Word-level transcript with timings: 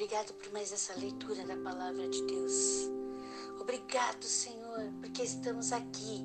Obrigado 0.00 0.32
por 0.32 0.50
mais 0.54 0.72
essa 0.72 0.94
leitura 0.94 1.44
da 1.44 1.58
palavra 1.58 2.08
de 2.08 2.22
Deus. 2.22 2.90
Obrigado, 3.60 4.24
Senhor, 4.24 4.90
porque 4.98 5.22
estamos 5.22 5.72
aqui 5.72 6.24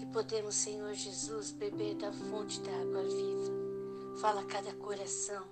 e 0.00 0.06
podemos, 0.06 0.56
Senhor 0.56 0.92
Jesus, 0.94 1.52
beber 1.52 1.94
da 1.94 2.12
fonte 2.12 2.60
da 2.62 2.72
água 2.72 3.04
viva. 3.04 4.18
Fala 4.20 4.40
a 4.40 4.44
cada 4.46 4.72
coração, 4.72 5.44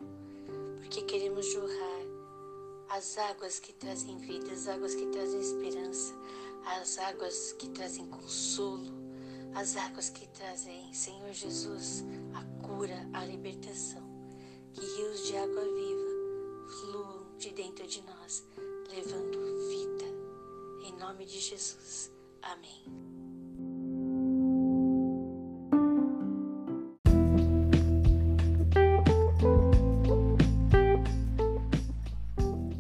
porque 0.81 1.03
queremos 1.03 1.47
jorrar 1.53 2.03
as 2.89 3.17
águas 3.17 3.61
que 3.61 3.73
trazem 3.75 4.19
vida, 4.19 4.51
as 4.51 4.67
águas 4.67 4.97
que 4.97 5.07
trazem 5.07 5.41
esperança, 5.41 6.13
as 6.67 6.99
águas 6.99 7.53
que 7.53 7.69
trazem 7.69 8.07
consolo, 8.07 8.91
as 9.55 9.77
águas 9.77 10.11
que 10.11 10.27
trazem, 10.31 10.93
Senhor 10.93 11.33
Jesus, 11.33 12.03
a 12.35 12.67
cura, 12.67 13.09
a 13.13 13.25
libertação. 13.25 14.03
Que 14.73 14.81
rios 14.81 15.27
de 15.29 15.37
água 15.37 15.63
viva 15.63 15.92
de 17.93 18.01
nós, 18.05 18.43
levando 18.89 19.39
vida. 19.69 20.07
Em 20.83 20.97
nome 20.99 21.27
de 21.27 21.39
Jesus. 21.39 22.11
Amém. 22.41 22.83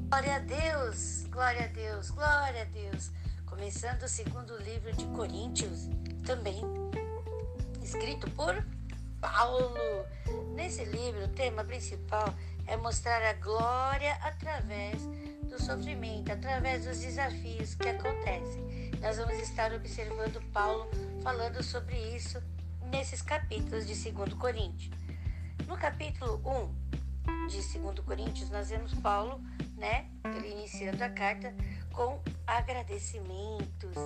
Glória 0.09 0.37
a 0.37 0.39
Deus, 0.39 1.27
glória 1.31 1.65
a 1.65 1.69
Deus, 1.69 2.11
glória 2.11 2.63
a 2.63 2.65
Deus. 2.65 3.11
Começando 3.45 4.05
o 4.05 4.09
segundo 4.09 4.57
livro 4.63 4.97
de 4.97 5.05
Coríntios, 5.09 5.91
também 6.25 6.63
escrito 7.83 8.31
por 8.31 8.65
Paulo. 9.21 9.75
Nesse 10.55 10.87
livro, 10.87 11.25
o 11.25 11.29
tema 11.29 11.63
principal 11.65 12.35
é 12.67 12.77
mostrar 12.77 13.23
a 13.23 13.33
glória 13.35 14.15
através 14.23 15.03
do 15.49 15.61
sofrimento, 15.63 16.33
através 16.33 16.85
dos 16.85 16.99
desafios 16.99 17.75
que 17.75 17.89
acontecem. 17.89 18.91
Nós 19.01 19.19
vamos 19.19 19.39
estar 19.41 19.73
observando 19.73 20.41
Paulo 20.53 20.89
falando 21.23 21.63
sobre 21.63 21.97
isso 22.15 22.43
nesses 22.91 23.23
capítulos 23.23 23.87
de 23.87 24.11
2 24.11 24.35
Coríntios. 24.35 24.95
No 25.67 25.77
capítulo 25.77 26.41
1 27.27 27.49
de 27.49 27.79
2 27.79 28.01
Coríntios, 28.01 28.51
nós 28.51 28.71
vemos 28.71 28.95
Paulo, 28.95 29.41
né, 29.77 30.07
ele 30.37 30.53
iniciando 30.53 31.03
a 31.03 31.11
carta 31.11 31.55
com 31.93 32.21
agradecimentos. 32.47 33.97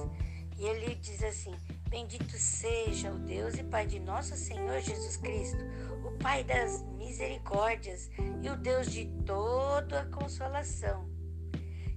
E 0.58 0.64
ele 0.64 0.94
diz 0.96 1.22
assim: 1.22 1.54
Bendito 1.88 2.36
seja 2.36 3.12
o 3.12 3.18
Deus 3.18 3.54
e 3.54 3.62
Pai 3.62 3.86
de 3.86 4.00
nosso 4.00 4.36
Senhor 4.36 4.80
Jesus 4.80 5.16
Cristo, 5.16 5.58
o 6.06 6.12
Pai 6.18 6.44
das 6.44 6.84
misericórdias 6.96 8.08
e 8.40 8.48
o 8.48 8.56
Deus 8.56 8.90
de 8.92 9.06
toda 9.24 10.02
a 10.02 10.06
consolação, 10.06 11.08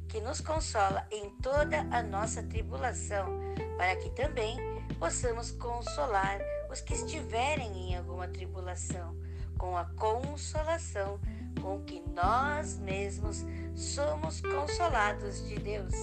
que 0.07 0.19
nos 0.19 0.41
consola 0.41 1.05
em 1.11 1.29
toda 1.41 1.81
a 1.91 2.02
nossa 2.02 2.41
tribulação, 2.41 3.39
para 3.77 3.95
que 3.97 4.09
também 4.11 4.57
possamos 4.97 5.52
consolar 5.52 6.39
os 6.71 6.81
que 6.81 6.93
estiverem 6.93 7.91
em 7.91 7.95
alguma 7.95 8.27
tribulação, 8.27 9.15
com 9.57 9.77
a 9.77 9.85
consolação 9.85 11.19
com 11.61 11.83
que 11.83 12.02
nós 12.02 12.80
mesmos 12.80 13.45
somos 13.75 14.41
consolados 14.41 15.47
de 15.47 15.59
Deus. 15.59 15.93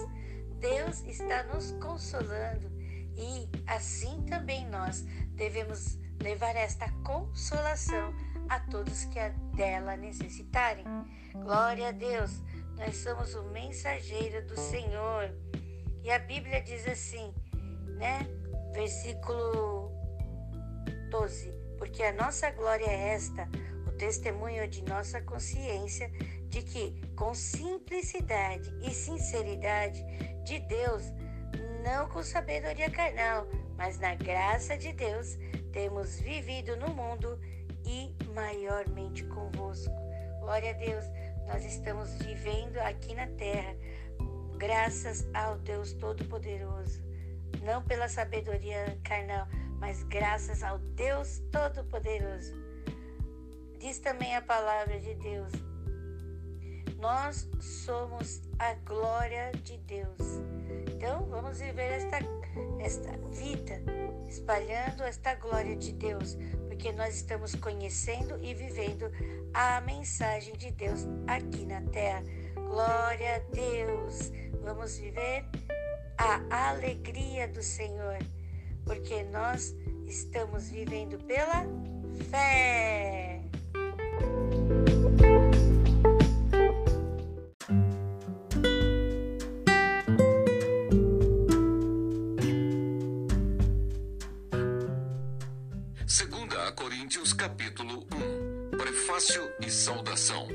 Deus 0.61 1.05
está 1.05 1.43
nos 1.45 1.73
consolando 1.73 2.71
e 3.17 3.49
assim 3.67 4.23
também 4.23 4.67
nós 4.69 5.03
devemos 5.35 5.99
levar 6.23 6.57
esta 6.57 6.91
consolação 7.05 8.15
a 8.49 8.61
todos 8.61 9.05
que 9.07 9.19
dela 9.57 9.97
necessitarem. 9.97 10.85
Glória 11.33 11.89
a 11.89 11.93
Deus, 11.93 12.43
nós 12.77 12.97
somos 12.97 13.35
o 13.35 13.43
mensageiro 13.51 14.47
do 14.47 14.59
Senhor. 14.59 15.31
E 16.03 16.11
a 16.11 16.19
Bíblia 16.19 16.63
diz 16.63 16.87
assim, 16.87 17.35
né? 17.97 18.27
Versículo 18.73 19.91
12: 21.11 21.51
Porque 21.79 22.03
a 22.03 22.13
nossa 22.13 22.51
glória 22.51 22.87
é 22.87 23.15
esta, 23.15 23.49
o 23.87 23.93
testemunho 23.93 24.69
de 24.69 24.83
nossa 24.85 25.21
consciência 25.23 26.11
de 26.49 26.63
que, 26.63 27.01
com 27.17 27.35
simplicidade 27.35 28.73
e 28.83 28.91
sinceridade 28.93 30.05
de 30.45 30.59
Deus, 30.61 31.03
não 31.83 32.09
com 32.09 32.23
sabedoria 32.23 32.91
carnal, 32.91 33.47
mas 33.77 33.99
na 33.99 34.15
graça 34.15 34.77
de 34.77 34.93
Deus, 34.93 35.37
temos 35.77 36.19
vivido 36.21 36.75
no 36.79 36.89
mundo 36.95 37.39
e 37.85 38.11
maiormente 38.33 39.23
convosco. 39.25 39.93
Glória 40.41 40.71
a 40.71 40.73
Deus, 40.73 41.05
nós 41.47 41.63
estamos 41.67 42.15
vivendo 42.15 42.79
aqui 42.79 43.15
na 43.15 43.27
terra, 43.27 43.77
graças 44.57 45.29
ao 45.35 45.59
Deus 45.59 45.93
Todo-Poderoso. 45.93 47.05
Não 47.63 47.83
pela 47.83 48.09
sabedoria 48.09 48.99
carnal, 49.05 49.47
mas 49.79 50.03
graças 50.05 50.63
ao 50.63 50.79
Deus 50.79 51.43
Todo-Poderoso. 51.53 52.55
Diz 53.79 53.99
também 53.99 54.35
a 54.35 54.41
palavra 54.41 54.99
de 54.99 55.15
Deus: 55.17 55.53
nós 56.99 57.49
somos 57.61 58.43
a 58.59 58.75
glória 58.75 59.53
de 59.63 59.79
Deus. 59.79 60.19
Então, 60.93 61.27
vamos 61.27 61.59
viver 61.59 61.93
esta, 61.93 62.19
esta 62.81 63.17
vida 63.31 63.83
espalhando 64.29 65.03
esta 65.03 65.35
glória 65.35 65.77
de 65.77 65.93
Deus, 65.93 66.37
porque 66.69 66.93
nós 66.93 67.17
estamos 67.17 67.55
conhecendo 67.55 68.39
e 68.43 68.55
vivendo 68.55 69.11
a 69.55 69.81
mensagem 69.81 70.55
de 70.55 70.71
Deus 70.73 71.07
aqui 71.27 71.65
na 71.65 71.81
terra. 71.83 72.23
Glória 72.55 73.37
a 73.37 73.39
Deus! 73.55 74.33
Vamos 74.63 74.99
viver 74.99 75.45
a 76.19 76.71
alegria 76.71 77.47
do 77.49 77.63
Senhor, 77.63 78.19
porque 78.85 79.23
nós 79.25 79.75
estamos 80.07 80.69
vivendo 80.69 81.19
pela 81.25 81.65
fé. 82.31 83.36
Saudação. 99.71 100.49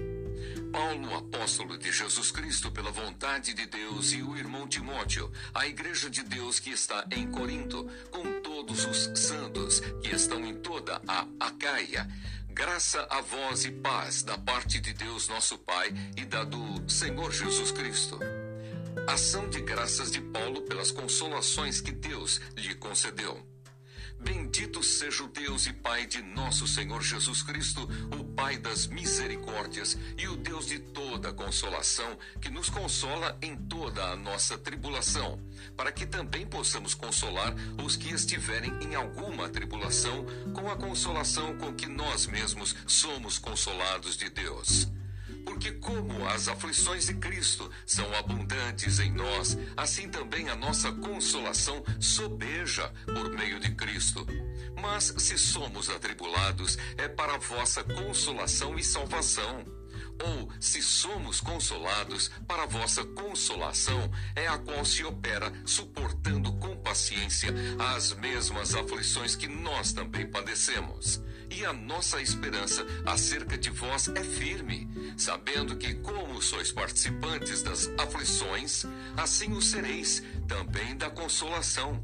Paulo, 0.71 1.15
apóstolo 1.15 1.77
de 1.77 1.91
Jesus 1.91 2.31
Cristo 2.31 2.71
pela 2.71 2.91
vontade 2.91 3.53
de 3.53 3.65
Deus, 3.65 4.13
e 4.13 4.21
o 4.21 4.37
irmão 4.37 4.67
Timóteo, 4.67 5.29
a 5.53 5.67
igreja 5.67 6.09
de 6.09 6.23
Deus 6.23 6.59
que 6.59 6.69
está 6.69 7.05
em 7.11 7.29
Corinto, 7.29 7.85
com 8.09 8.41
todos 8.41 8.85
os 8.85 9.19
santos 9.19 9.81
que 10.01 10.15
estão 10.15 10.45
em 10.45 10.55
toda 10.55 11.01
a 11.07 11.27
Acaia. 11.39 12.07
Graça 12.49 13.05
a 13.09 13.21
vós 13.21 13.65
e 13.65 13.71
paz 13.71 14.23
da 14.23 14.37
parte 14.37 14.79
de 14.79 14.93
Deus 14.93 15.27
nosso 15.27 15.57
Pai 15.57 15.93
e 16.15 16.23
da 16.23 16.43
do 16.43 16.89
Senhor 16.89 17.31
Jesus 17.31 17.71
Cristo. 17.71 18.17
Ação 19.07 19.49
de 19.49 19.61
graças 19.61 20.11
de 20.11 20.21
Paulo 20.21 20.61
pelas 20.61 20.91
consolações 20.91 21.81
que 21.81 21.91
Deus 21.91 22.39
lhe 22.55 22.75
concedeu. 22.75 23.50
Bendito 24.23 24.83
seja 24.83 25.23
o 25.23 25.27
Deus 25.27 25.65
e 25.65 25.73
Pai 25.73 26.05
de 26.05 26.21
nosso 26.21 26.67
Senhor 26.67 27.01
Jesus 27.01 27.41
Cristo, 27.41 27.89
o 28.17 28.23
Pai 28.23 28.57
das 28.57 28.85
misericórdias 28.85 29.97
e 30.17 30.27
o 30.27 30.37
Deus 30.37 30.67
de 30.67 30.77
toda 30.77 31.33
consolação, 31.33 32.17
que 32.39 32.49
nos 32.49 32.69
consola 32.69 33.37
em 33.41 33.55
toda 33.55 34.03
a 34.05 34.15
nossa 34.15 34.57
tribulação, 34.57 35.39
para 35.75 35.91
que 35.91 36.05
também 36.05 36.45
possamos 36.45 36.93
consolar 36.93 37.53
os 37.83 37.95
que 37.95 38.13
estiverem 38.13 38.71
em 38.83 38.93
alguma 38.93 39.49
tribulação, 39.49 40.25
com 40.53 40.69
a 40.69 40.75
consolação 40.75 41.57
com 41.57 41.73
que 41.73 41.87
nós 41.87 42.27
mesmos 42.27 42.75
somos 42.85 43.39
consolados 43.39 44.15
de 44.15 44.29
Deus. 44.29 44.87
Porque, 45.45 45.71
como 45.73 46.27
as 46.27 46.47
aflições 46.47 47.07
de 47.07 47.13
Cristo 47.15 47.69
são 47.85 48.13
abundantes 48.15 48.99
em 48.99 49.11
nós, 49.11 49.57
assim 49.75 50.09
também 50.09 50.49
a 50.49 50.55
nossa 50.55 50.91
consolação 50.91 51.83
sobeja 51.99 52.91
por 53.05 53.31
meio 53.31 53.59
de 53.59 53.73
Cristo. 53.75 54.25
Mas 54.81 55.13
se 55.17 55.37
somos 55.37 55.89
atribulados, 55.89 56.77
é 56.97 57.07
para 57.07 57.37
vossa 57.37 57.83
consolação 57.83 58.77
e 58.77 58.83
salvação. 58.83 59.63
Ou, 60.23 60.49
se 60.59 60.81
somos 60.81 61.41
consolados, 61.41 62.29
para 62.47 62.65
vossa 62.65 63.03
consolação 63.03 64.11
é 64.35 64.47
a 64.47 64.57
qual 64.57 64.85
se 64.85 65.03
opera, 65.03 65.51
suportando 65.65 66.53
com 66.53 66.77
paciência 66.77 67.53
as 67.95 68.13
mesmas 68.13 68.75
aflições 68.75 69.35
que 69.35 69.47
nós 69.47 69.93
também 69.93 70.27
padecemos 70.27 71.21
e 71.51 71.65
a 71.65 71.73
nossa 71.73 72.21
esperança 72.21 72.85
acerca 73.05 73.57
de 73.57 73.69
vós 73.69 74.07
é 74.07 74.23
firme, 74.23 74.89
sabendo 75.17 75.75
que, 75.75 75.95
como 75.95 76.41
sois 76.41 76.71
participantes 76.71 77.61
das 77.61 77.91
aflições, 77.97 78.85
assim 79.17 79.51
o 79.51 79.61
sereis 79.61 80.23
também 80.47 80.95
da 80.95 81.09
consolação. 81.09 82.03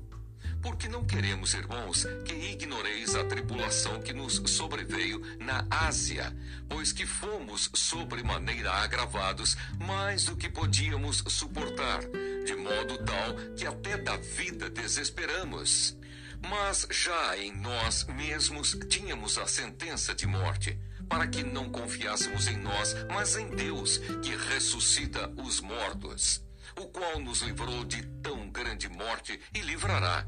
Porque 0.61 0.89
não 0.89 1.05
queremos, 1.05 1.53
irmãos, 1.53 2.05
que 2.25 2.33
ignoreis 2.33 3.15
a 3.15 3.23
tribulação 3.23 4.01
que 4.01 4.11
nos 4.11 4.41
sobreveio 4.47 5.21
na 5.39 5.65
Ásia, 5.69 6.35
pois 6.67 6.91
que 6.91 7.05
fomos 7.05 7.69
sobremaneira 7.73 8.71
agravados 8.71 9.55
mais 9.79 10.25
do 10.25 10.35
que 10.35 10.49
podíamos 10.49 11.23
suportar, 11.27 12.01
de 12.45 12.55
modo 12.55 12.97
tal 13.05 13.35
que 13.55 13.65
até 13.65 13.97
da 13.97 14.17
vida 14.17 14.69
desesperamos. 14.69 15.96
Mas 16.41 16.87
já 16.89 17.37
em 17.37 17.55
nós 17.55 18.05
mesmos 18.05 18.77
tínhamos 18.89 19.37
a 19.37 19.47
sentença 19.47 20.13
de 20.13 20.27
morte, 20.27 20.79
para 21.09 21.27
que 21.27 21.43
não 21.43 21.69
confiássemos 21.69 22.47
em 22.47 22.57
nós, 22.57 22.95
mas 23.09 23.35
em 23.37 23.49
Deus, 23.49 23.97
que 24.21 24.35
ressuscita 24.35 25.31
os 25.37 25.61
mortos, 25.61 26.43
o 26.77 26.85
qual 26.87 27.19
nos 27.19 27.41
livrou 27.41 27.85
de 27.85 28.03
tão 28.21 28.49
grande 28.49 28.89
morte 28.89 29.39
e 29.53 29.61
livrará. 29.61 30.25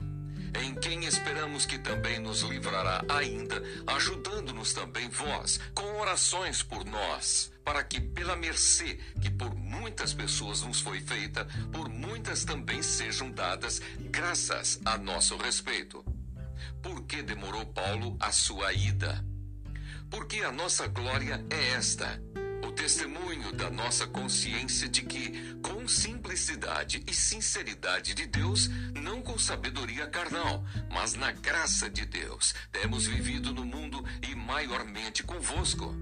Em 0.61 0.73
quem 0.73 1.05
esperamos 1.05 1.65
que 1.65 1.77
também 1.77 2.17
nos 2.19 2.41
livrará 2.41 3.03
ainda, 3.07 3.61
ajudando-nos 3.85 4.73
também 4.73 5.07
vós, 5.09 5.59
com 5.75 5.99
orações 5.99 6.63
por 6.63 6.83
nós, 6.85 7.51
para 7.69 7.83
que, 7.83 8.01
pela 8.01 8.35
mercê 8.35 8.97
que 9.21 9.29
por 9.29 9.53
muitas 9.53 10.11
pessoas 10.11 10.63
nos 10.63 10.81
foi 10.81 10.99
feita, 11.01 11.45
por 11.71 11.87
muitas 11.87 12.43
também 12.43 12.81
sejam 12.81 13.29
dadas 13.29 13.79
graças 14.09 14.79
a 14.83 14.97
nosso 14.97 15.37
respeito. 15.37 16.03
Por 16.81 17.03
que 17.03 17.21
demorou 17.21 17.67
Paulo 17.67 18.17
a 18.19 18.31
sua 18.31 18.73
ida? 18.73 19.23
Porque 20.09 20.37
a 20.37 20.51
nossa 20.51 20.87
glória 20.87 21.45
é 21.51 21.73
esta 21.73 22.19
o 22.67 22.71
testemunho 22.71 23.51
da 23.53 23.69
nossa 23.69 24.07
consciência 24.07 24.89
de 24.89 25.03
que, 25.03 25.55
com 25.61 25.87
simplicidade 25.87 27.03
e 27.05 27.13
sinceridade 27.13 28.15
de 28.15 28.25
Deus, 28.25 28.67
não 28.95 29.21
com 29.21 29.37
sabedoria 29.37 30.07
carnal, 30.07 30.65
mas 30.89 31.13
na 31.13 31.31
graça 31.31 31.87
de 31.87 32.03
Deus, 32.05 32.55
temos 32.71 33.05
vivido 33.05 33.53
no 33.53 33.63
mundo 33.63 34.03
e 34.27 34.33
maiormente 34.33 35.21
convosco 35.21 35.95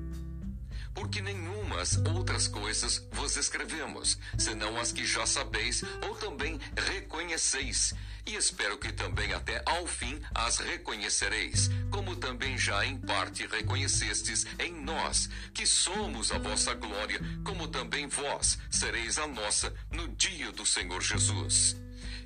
porque 0.97 1.21
nenhumas 1.21 1.95
outras 2.07 2.47
coisas 2.47 3.07
vos 3.11 3.37
escrevemos, 3.37 4.17
senão 4.35 4.79
as 4.79 4.91
que 4.91 5.05
já 5.05 5.27
sabeis 5.27 5.83
ou 6.01 6.15
também 6.15 6.59
reconheceis, 6.75 7.93
e 8.25 8.33
espero 8.33 8.79
que 8.79 8.91
também 8.91 9.31
até 9.31 9.61
ao 9.63 9.85
fim 9.85 10.19
as 10.33 10.57
reconhecereis, 10.57 11.69
como 11.91 12.15
também 12.15 12.57
já 12.57 12.83
em 12.83 12.97
parte 12.97 13.45
reconhecestes 13.45 14.47
em 14.57 14.73
nós, 14.73 15.29
que 15.53 15.67
somos 15.67 16.31
a 16.31 16.39
vossa 16.39 16.73
glória, 16.73 17.21
como 17.45 17.67
também 17.67 18.07
vós 18.07 18.57
sereis 18.71 19.19
a 19.19 19.27
nossa 19.27 19.71
no 19.91 20.07
dia 20.07 20.51
do 20.51 20.65
Senhor 20.65 21.03
Jesus. 21.03 21.77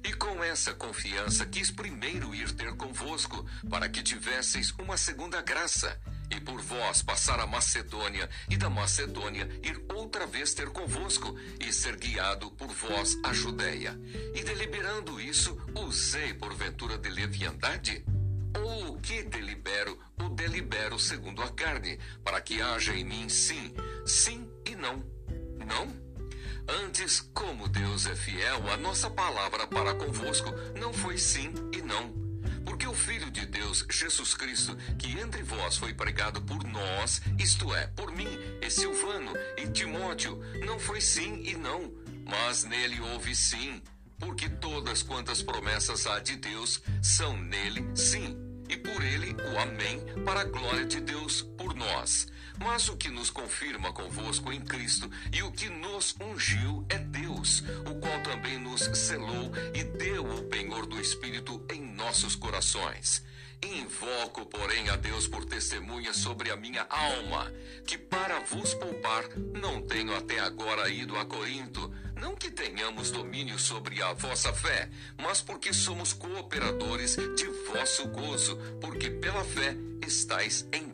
E 0.02 0.14
com 0.14 0.42
essa 0.42 0.74
confiança 0.74 1.46
quis 1.46 1.70
primeiro 1.70 2.34
ir 2.34 2.50
ter 2.54 2.74
convosco, 2.78 3.46
para 3.70 3.90
que 3.90 4.02
tivesseis 4.02 4.72
uma 4.80 4.96
segunda 4.96 5.42
graça 5.42 6.00
e 6.32 6.40
por 6.40 6.62
vós 6.62 7.02
passar 7.02 7.40
a 7.40 7.46
Macedônia, 7.46 8.30
e 8.50 8.58
da 8.58 8.70
Macedônia 8.70 9.48
ir 9.64 9.84
outra 9.94 10.26
vez 10.26 10.54
ter 10.54 10.70
convosco, 10.70 11.38
e 11.60 11.72
ser 11.74 11.98
guiado 11.98 12.50
por 12.52 12.70
vós 12.70 13.18
a 13.24 13.34
Judéia. 13.34 14.00
E 14.34 14.44
deliberando 14.44 15.20
isso, 15.20 15.58
usei 15.76 16.34
porventura 16.34 16.98
de 16.98 17.10
leviandade? 17.10 18.04
Ou 18.58 18.96
o 18.96 19.00
que 19.00 19.24
delibero, 19.24 19.98
o 20.22 20.30
delibero 20.30 20.98
segundo 20.98 21.42
a 21.42 21.50
carne, 21.50 22.00
para 22.24 22.42
que 22.42 22.62
haja 22.62 22.94
em 22.96 23.04
mim 23.04 23.30
sim, 23.30 23.74
sim 24.06 24.50
e 24.66 24.76
não. 24.76 25.04
Não? 25.66 26.12
Antes, 26.86 27.20
como 27.34 27.68
Deus 27.68 28.06
é 28.06 28.16
fiel, 28.16 28.70
a 28.72 28.78
nossa 28.78 29.10
palavra 29.10 29.68
para 29.68 29.96
convosco 29.96 30.52
não 30.80 30.94
foi 30.94 31.18
sim 31.18 31.54
e 31.74 31.82
não 31.82 32.21
porque 32.82 32.88
o 32.88 32.96
Filho 32.96 33.30
de 33.30 33.46
Deus, 33.46 33.86
Jesus 33.92 34.34
Cristo, 34.34 34.76
que 34.98 35.12
entre 35.20 35.44
vós 35.44 35.78
foi 35.78 35.94
pregado 35.94 36.42
por 36.42 36.64
nós, 36.64 37.22
isto 37.38 37.72
é, 37.76 37.86
por 37.86 38.12
mim, 38.12 38.28
e 38.60 38.72
Silvano, 38.72 39.34
e 39.56 39.68
Timóteo, 39.68 40.42
não 40.66 40.80
foi 40.80 41.00
sim 41.00 41.44
e 41.46 41.56
não, 41.56 41.94
mas 42.28 42.64
nele 42.64 43.00
houve 43.00 43.36
sim, 43.36 43.84
porque 44.18 44.50
todas 44.50 45.04
quantas 45.04 45.44
promessas 45.44 46.08
há 46.08 46.18
de 46.18 46.38
Deus 46.38 46.82
são 47.04 47.38
nele 47.38 47.88
sim, 47.94 48.36
e 48.68 48.76
por 48.76 49.04
ele 49.04 49.36
o 49.54 49.60
Amém, 49.60 50.04
para 50.26 50.42
a 50.42 50.46
glória 50.46 50.86
de 50.86 51.02
Deus 51.02 51.44
por 51.56 51.76
nós. 51.76 52.26
Mas 52.64 52.88
o 52.90 52.96
que 52.96 53.10
nos 53.10 53.32
confirma 53.32 53.92
convosco 53.92 54.54
em 54.54 54.62
Cristo 54.62 55.10
e 55.34 55.42
o 55.42 55.52
que 55.52 55.68
nos 55.68 56.16
ungiu 56.22 56.86
é 56.90 57.00
Deus, 57.00 57.64
o 57.90 57.96
qual 57.96 58.22
também 58.22 58.60
nos 58.60 58.82
selou 58.82 59.52
e 59.74 59.84
deu 59.84 60.24
o 60.24 60.44
penhor 60.44 60.86
do 60.86 61.02
Espírito 61.02 61.66
em 61.74 61.82
nossos 61.82 62.36
corações. 62.36 63.26
Invoco, 63.64 64.46
porém, 64.46 64.90
a 64.90 64.96
Deus 64.96 65.28
por 65.28 65.44
testemunha 65.46 66.14
sobre 66.14 66.52
a 66.52 66.56
minha 66.56 66.86
alma, 66.90 67.52
que 67.86 67.98
para 67.98 68.40
vos 68.42 68.76
poupar 68.76 69.24
não 69.38 69.82
tenho 69.82 70.16
até 70.16 70.40
agora 70.40 70.90
ido 70.90 71.18
a 71.18 71.26
Corinto, 71.26 71.92
não 72.16 72.36
que 72.36 72.52
tenhamos 72.52 73.10
domínio 73.10 73.58
sobre 73.58 74.02
a 74.04 74.14
vossa 74.14 74.54
fé, 74.54 74.90
mas 75.18 75.42
porque 75.42 75.74
somos 75.74 76.14
cooperadores 76.14 77.16
de 77.16 77.48
vosso 77.72 78.08
gozo, 78.08 78.56
porque 78.80 79.10
pela 79.10 79.44
fé 79.44 79.76
estáis 80.06 80.68
em. 80.72 80.91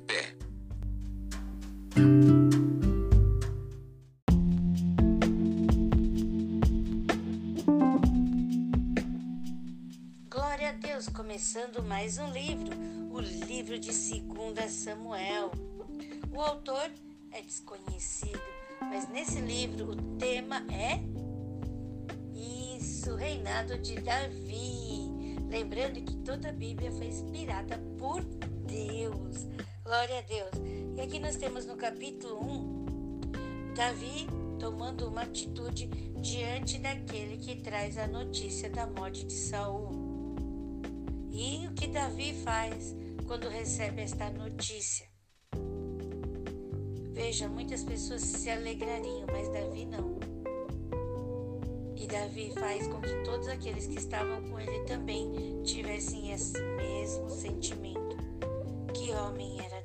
Glória 10.30 10.70
a 10.70 10.74
Deus, 10.74 11.10
começando 11.10 11.82
mais 11.82 12.20
um 12.20 12.30
livro, 12.30 12.70
o 13.10 13.20
livro 13.20 13.80
de 13.80 13.90
2 13.90 14.72
Samuel. 14.72 15.50
O 16.32 16.40
autor 16.40 16.92
é 17.32 17.42
desconhecido, 17.42 18.40
mas 18.80 19.10
nesse 19.10 19.42
livro 19.42 19.94
o 19.94 19.96
tema 20.20 20.64
é 20.72 21.00
isso, 22.78 23.16
reinado 23.16 23.76
de 23.80 24.00
Davi. 24.02 25.36
Lembrando 25.50 26.00
que 26.04 26.16
toda 26.18 26.50
a 26.50 26.54
Bíblia 26.54 26.92
foi 26.92 27.08
inspirada 27.08 27.80
por 27.98 28.24
Deus. 28.24 29.48
Glória 29.88 30.20
a 30.20 30.22
Deus. 30.22 30.52
E 30.98 31.00
aqui 31.00 31.18
nós 31.18 31.38
temos 31.38 31.66
no 31.66 31.78
capítulo 31.78 32.44
1, 32.44 33.74
Davi 33.74 34.28
tomando 34.60 35.08
uma 35.08 35.22
atitude 35.22 35.88
diante 36.20 36.78
daquele 36.78 37.38
que 37.38 37.62
traz 37.62 37.98
a 37.98 38.06
notícia 38.06 38.70
da 38.70 38.86
morte 38.86 39.26
de 39.26 39.32
Saul. 39.32 40.36
E 41.32 41.66
o 41.68 41.74
que 41.74 41.88
Davi 41.88 42.34
faz 42.44 42.94
quando 43.26 43.48
recebe 43.48 44.02
esta 44.02 44.30
notícia? 44.30 45.08
Veja, 47.14 47.48
muitas 47.48 47.82
pessoas 47.86 48.24
se 48.24 48.50
alegrariam, 48.50 49.26
mas 49.32 49.48
Davi 49.48 49.86
não. 49.86 50.20
E 51.96 52.06
Davi 52.08 52.52
faz 52.60 52.86
com 52.88 53.00
que 53.00 53.24
todos 53.24 53.48
aqueles 53.48 53.88
que 53.88 54.00
estavam 54.00 54.50
com 54.50 54.60
ele 54.60 54.84
também 54.84 55.64
tivessem 55.64 56.34
esse 56.34 56.62
mesmo 56.76 57.30
sentimento. 57.30 58.18
Que 58.94 59.12
homem 59.12 59.58
era 59.64 59.77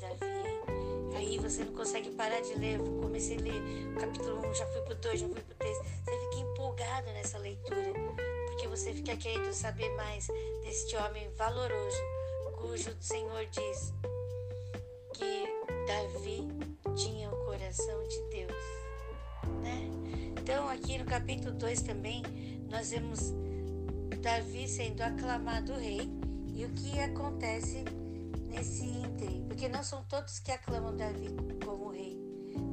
você 1.53 1.65
não 1.65 1.75
consegue 1.75 2.11
parar 2.13 2.41
de 2.41 2.55
ler. 2.55 2.79
Eu 2.79 2.85
comecei 3.03 3.37
a 3.37 3.41
ler 3.41 3.63
o 3.95 4.01
capítulo 4.01 4.49
1, 4.49 4.55
já 4.55 4.67
fui 4.67 4.81
pro 4.83 4.95
2, 4.95 5.21
já 5.21 5.29
fui 5.29 5.41
pro 5.43 5.55
3. 5.57 5.77
Você 5.77 6.19
fica 6.19 6.37
empolgado 6.37 7.07
nessa 7.13 7.37
leitura, 7.39 7.93
porque 8.47 8.69
você 8.69 8.95
fica 8.95 9.15
querendo 9.17 9.53
saber 9.53 9.91
mais 9.95 10.29
deste 10.63 10.97
homem 10.97 11.29
valoroso, 11.37 11.99
cujo 12.57 12.97
Senhor 13.01 13.45
diz 13.47 13.93
que 15.13 15.47
Davi 15.87 16.49
tinha 16.97 17.29
o 17.29 17.45
coração 17.45 18.03
de 18.09 18.23
Deus, 18.31 18.63
né? 19.63 19.91
Então, 20.41 20.69
aqui 20.71 20.97
no 20.97 21.05
capítulo 21.05 21.53
2 21.53 21.83
também, 21.83 22.23
nós 22.71 22.91
vemos 22.91 23.35
Davi 24.23 24.67
sendo 24.67 25.03
aclamado 25.03 25.75
rei 25.75 26.09
e 26.55 26.65
o 26.65 26.71
que 26.71 26.99
acontece 26.99 27.85
nesse 28.53 28.85
ínterim, 28.85 29.45
porque 29.49 29.69
não 29.69 29.83
são 29.83 30.05
todos 30.05 30.39
que 30.39 30.53
aclamam 30.53 30.95
Davi 30.95 31.35
como 31.65 31.89
rei. 31.89 32.21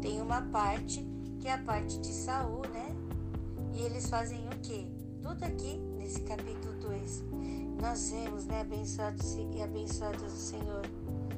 Tem 0.01 0.21
uma 0.21 0.41
parte 0.41 1.03
que 1.39 1.47
é 1.47 1.53
a 1.53 1.63
parte 1.63 1.97
de 1.99 2.11
Saul, 2.11 2.61
né? 2.67 2.95
E 3.73 3.81
eles 3.81 4.09
fazem 4.09 4.45
o 4.47 4.59
quê? 4.61 4.85
Tudo 5.21 5.43
aqui 5.43 5.77
nesse 5.97 6.21
capítulo 6.21 6.73
2. 6.79 7.23
Nós 7.81 8.11
vemos, 8.11 8.45
né, 8.45 8.61
abençoados 8.61 9.35
e 9.35 9.61
abençoados 9.61 10.21
do 10.21 10.37
Senhor, 10.37 10.81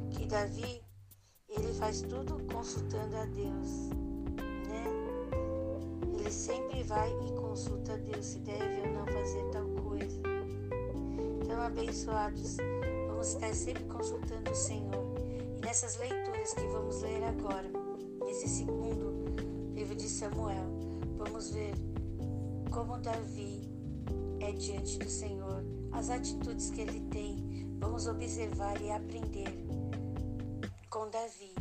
que 0.10 0.26
Davi, 0.26 0.82
ele 1.48 1.74
faz 1.74 2.02
tudo 2.02 2.44
consultando 2.52 3.16
a 3.16 3.26
Deus, 3.26 3.90
né? 4.68 4.86
Ele 6.20 6.32
sempre 6.32 6.82
vai 6.84 7.10
e 7.10 7.34
consulta 7.34 7.94
a 7.94 7.98
Deus 7.98 8.26
se 8.26 8.40
deve 8.40 8.88
ou 8.88 8.94
não 8.94 9.06
fazer 9.06 9.44
tal 9.52 9.68
coisa. 9.84 10.20
Então, 11.44 11.62
abençoados, 11.62 12.58
vamos 13.22 13.36
estar 13.36 13.54
sempre 13.54 13.84
consultando 13.84 14.50
o 14.50 14.56
Senhor. 14.56 15.14
E 15.56 15.62
nessas 15.62 15.96
leituras 16.00 16.56
que 16.56 16.66
vamos 16.66 17.04
ler 17.04 17.24
agora, 17.24 17.70
nesse 18.26 18.48
segundo 18.48 19.76
livro 19.76 19.96
de 19.96 20.10
Samuel, 20.10 20.66
vamos 21.18 21.52
ver 21.52 21.76
como 22.72 22.98
Davi 22.98 23.70
é 24.40 24.52
diante 24.54 24.98
do 24.98 25.08
Senhor 25.08 25.64
as 25.92 26.10
atitudes 26.10 26.72
que 26.72 26.82
ele 26.82 27.00
tem. 27.12 27.78
Vamos 27.80 28.08
observar 28.08 28.82
e 28.82 28.90
aprender 28.90 29.54
com 30.90 31.08
Davi 31.12 31.54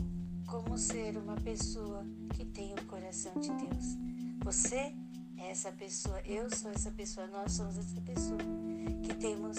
como 0.46 0.78
ser 0.78 1.18
uma 1.18 1.36
pessoa 1.36 2.06
que 2.34 2.46
tem 2.46 2.72
o 2.72 2.86
coração 2.86 3.34
de 3.34 3.50
Deus. 3.50 3.98
Você 4.44 4.94
é 5.36 5.50
essa 5.50 5.70
pessoa, 5.72 6.22
eu 6.22 6.48
sou 6.56 6.70
essa 6.70 6.90
pessoa, 6.90 7.26
nós 7.26 7.52
somos 7.52 7.76
essa 7.76 8.00
pessoa 8.00 8.38
que 9.02 9.14
temos 9.16 9.58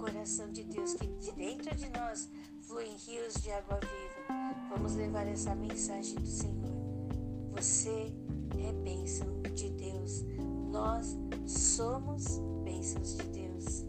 coração 0.00 0.50
de 0.50 0.64
Deus, 0.64 0.94
que 0.94 1.06
de 1.06 1.32
dentro 1.32 1.76
de 1.76 1.88
nós 1.90 2.28
fluem 2.62 2.96
rios 3.06 3.34
de 3.34 3.50
água 3.52 3.78
viva. 3.78 4.68
Vamos 4.70 4.94
levar 4.94 5.26
essa 5.26 5.54
mensagem 5.54 6.14
do 6.14 6.26
Senhor. 6.26 6.70
Você 7.52 8.10
é 8.58 8.72
bênção 8.72 9.26
de 9.54 9.68
Deus. 9.70 10.24
Nós 10.70 11.18
somos 11.46 12.38
bênçãos 12.64 13.18
de 13.18 13.24
Deus. 13.24 13.84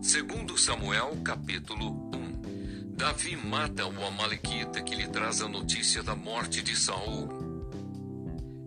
Segundo 0.00 0.56
Samuel, 0.56 1.14
capítulo 1.22 2.08
1. 2.08 2.11
Davi 3.12 3.36
mata 3.36 3.86
o 3.86 4.06
amalequita 4.06 4.80
que 4.80 4.94
lhe 4.94 5.06
traz 5.06 5.42
a 5.42 5.48
notícia 5.48 6.02
da 6.02 6.16
morte 6.16 6.62
de 6.62 6.74
Saul. 6.74 7.28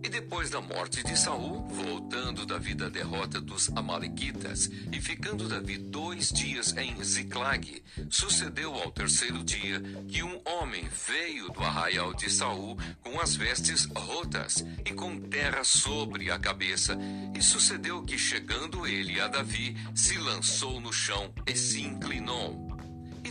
E 0.04 0.08
depois 0.08 0.50
da 0.50 0.60
morte 0.60 1.02
de 1.02 1.18
Saul, 1.18 1.66
voltando 1.66 2.46
Davi 2.46 2.72
da 2.72 2.88
derrota 2.88 3.40
dos 3.40 3.68
Amalequitas 3.74 4.70
e 4.92 5.00
ficando 5.00 5.48
Davi 5.48 5.78
dois 5.78 6.30
dias 6.30 6.76
em 6.76 7.02
Ziclag, 7.02 7.82
sucedeu 8.08 8.72
ao 8.72 8.92
terceiro 8.92 9.42
dia 9.42 9.82
que 10.06 10.22
um 10.22 10.40
homem 10.44 10.88
veio 11.08 11.50
do 11.50 11.60
arraial 11.64 12.14
de 12.14 12.30
Saul 12.30 12.78
com 13.02 13.20
as 13.20 13.34
vestes 13.34 13.88
rotas 13.96 14.64
e 14.84 14.92
com 14.92 15.18
terra 15.22 15.64
sobre 15.64 16.30
a 16.30 16.38
cabeça. 16.38 16.96
E 17.36 17.42
sucedeu 17.42 18.00
que, 18.04 18.16
chegando 18.16 18.86
ele 18.86 19.20
a 19.20 19.26
Davi, 19.26 19.76
se 19.92 20.16
lançou 20.16 20.80
no 20.80 20.92
chão 20.92 21.34
e 21.44 21.56
se 21.56 21.82
inclinou. 21.82 22.75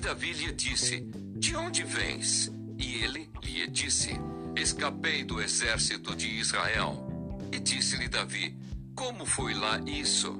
Davi 0.05 0.33
lhe 0.33 0.51
disse: 0.51 1.00
De 1.35 1.55
onde 1.55 1.83
vens? 1.83 2.51
E 2.77 3.03
ele 3.03 3.27
lhe 3.43 3.65
disse: 3.65 4.12
Escapei 4.55 5.24
do 5.24 5.41
exército 5.41 6.15
de 6.15 6.27
Israel. 6.27 7.07
E 7.51 7.57
disse-lhe 7.57 8.07
Davi: 8.07 8.55
Como 8.93 9.25
foi 9.25 9.55
lá 9.55 9.79
isso? 9.79 10.31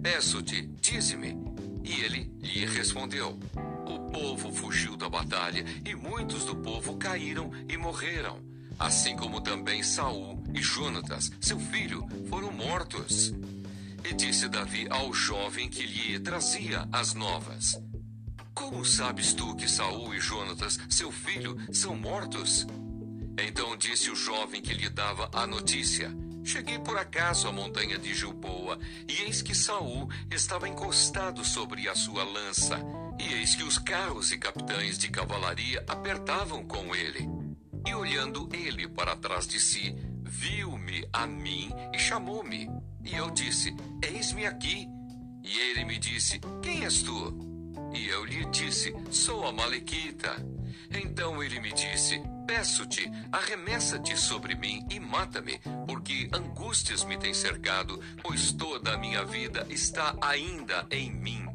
Peço-te, 0.00 0.62
dize-me. 0.80 1.36
E 1.82 2.02
ele 2.02 2.32
lhe 2.40 2.64
respondeu: 2.66 3.36
O 3.84 3.98
povo 4.12 4.52
fugiu 4.52 4.96
da 4.96 5.08
batalha, 5.08 5.64
e 5.84 5.92
muitos 5.96 6.44
do 6.44 6.54
povo 6.54 6.96
caíram 6.96 7.50
e 7.68 7.76
morreram, 7.76 8.38
assim 8.78 9.16
como 9.16 9.40
também 9.40 9.82
Saul 9.82 10.40
e 10.54 10.62
Jonatas, 10.62 11.32
seu 11.40 11.58
filho, 11.58 12.06
foram 12.28 12.52
mortos. 12.52 13.34
E 14.08 14.14
disse 14.14 14.48
Davi 14.48 14.86
ao 14.88 15.12
jovem 15.12 15.68
que 15.68 15.84
lhe 15.84 16.20
trazia 16.20 16.88
as 16.92 17.12
novas: 17.12 17.74
Como 18.54 18.84
sabes 18.84 19.34
tu 19.34 19.56
que 19.56 19.68
Saul 19.68 20.14
e 20.14 20.20
Jonatas, 20.20 20.78
seu 20.88 21.10
filho, 21.10 21.56
são 21.72 21.96
mortos? 21.96 22.64
Então 23.36 23.76
disse 23.76 24.10
o 24.10 24.16
jovem 24.16 24.62
que 24.62 24.72
lhe 24.72 24.88
dava 24.88 25.28
a 25.32 25.44
notícia: 25.44 26.14
Cheguei 26.44 26.78
por 26.78 26.96
acaso 26.96 27.48
à 27.48 27.52
montanha 27.52 27.98
de 27.98 28.14
Gilboa, 28.14 28.78
e 29.08 29.22
eis 29.22 29.42
que 29.42 29.54
Saul 29.56 30.08
estava 30.30 30.68
encostado 30.68 31.44
sobre 31.44 31.88
a 31.88 31.96
sua 31.96 32.22
lança, 32.22 32.78
e 33.18 33.34
eis 33.34 33.56
que 33.56 33.64
os 33.64 33.76
carros 33.76 34.30
e 34.30 34.38
capitães 34.38 34.98
de 34.98 35.10
cavalaria 35.10 35.84
apertavam 35.88 36.64
com 36.64 36.94
ele. 36.94 37.28
E 37.84 37.92
olhando 37.92 38.48
ele 38.52 38.88
para 38.88 39.16
trás 39.16 39.48
de 39.48 39.58
si, 39.58 39.96
viu-me 40.22 41.06
a 41.12 41.26
mim 41.26 41.70
e 41.92 41.98
chamou-me. 41.98 42.70
E 43.04 43.14
eu 43.14 43.30
disse: 43.30 43.74
Eis-me 44.00 44.46
aqui. 44.46 44.86
E 45.42 45.58
ele 45.58 45.84
me 45.84 45.98
disse: 45.98 46.40
Quem 46.62 46.84
és 46.84 47.02
tu? 47.02 47.53
E 47.94 48.08
eu 48.08 48.24
lhe 48.24 48.44
disse: 48.46 48.94
Sou 49.10 49.46
a 49.46 49.52
Malequita. 49.52 50.34
Então 50.90 51.42
ele 51.42 51.60
me 51.60 51.72
disse: 51.72 52.20
Peço-te, 52.46 53.10
arremessa-te 53.32 54.18
sobre 54.18 54.54
mim 54.54 54.86
e 54.90 55.00
mata-me, 55.00 55.58
porque 55.86 56.28
angústias 56.32 57.04
me 57.04 57.16
têm 57.16 57.32
cercado, 57.32 58.00
pois 58.22 58.52
toda 58.52 58.94
a 58.94 58.98
minha 58.98 59.24
vida 59.24 59.66
está 59.70 60.14
ainda 60.20 60.86
em 60.90 61.10
mim. 61.10 61.46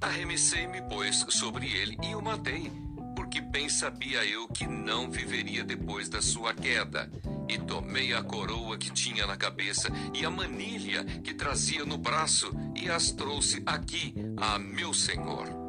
Arremessei-me, 0.00 0.82
pois, 0.82 1.24
sobre 1.30 1.70
ele 1.72 1.96
e 2.02 2.14
o 2.14 2.20
matei, 2.20 2.70
porque 3.16 3.40
bem 3.40 3.68
sabia 3.68 4.24
eu 4.24 4.48
que 4.48 4.66
não 4.66 5.10
viveria 5.10 5.64
depois 5.64 6.08
da 6.08 6.20
sua 6.20 6.52
queda. 6.52 7.10
E 7.48 7.58
tomei 7.58 8.12
a 8.12 8.22
coroa 8.22 8.78
que 8.78 8.90
tinha 8.90 9.26
na 9.26 9.36
cabeça 9.36 9.88
e 10.14 10.24
a 10.24 10.30
manilha 10.30 11.04
que 11.04 11.34
trazia 11.34 11.84
no 11.84 11.98
braço 11.98 12.50
e 12.74 12.88
as 12.90 13.10
trouxe 13.10 13.62
aqui 13.66 14.14
a 14.36 14.58
meu 14.58 14.94
senhor. 14.94 15.59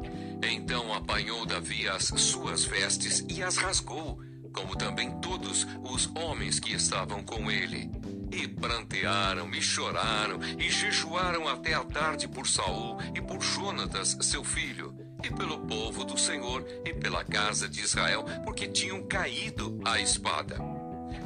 Então 0.42 0.92
apanhou 0.92 1.46
Davi 1.46 1.88
as 1.88 2.04
suas 2.04 2.64
vestes 2.64 3.24
e 3.28 3.42
as 3.42 3.56
rasgou 3.56 4.20
como 4.52 4.76
também 4.76 5.10
todos 5.20 5.66
os 5.82 6.10
homens 6.14 6.60
que 6.60 6.74
estavam 6.74 7.22
com 7.22 7.50
ele. 7.50 7.90
E 8.30 8.46
prantearam, 8.46 9.50
e 9.50 9.60
choraram, 9.60 10.38
e 10.58 10.70
jejuaram 10.70 11.48
até 11.48 11.74
a 11.74 11.84
tarde 11.84 12.28
por 12.28 12.46
Saul 12.46 12.98
e 13.14 13.20
por 13.20 13.42
Jonatas, 13.42 14.16
seu 14.22 14.42
filho, 14.42 14.94
e 15.22 15.30
pelo 15.30 15.66
povo 15.66 16.04
do 16.04 16.18
Senhor 16.18 16.66
e 16.84 16.94
pela 16.94 17.24
casa 17.24 17.68
de 17.68 17.80
Israel, 17.80 18.24
porque 18.44 18.68
tinham 18.68 19.02
caído 19.06 19.78
à 19.84 20.00
espada. 20.00 20.56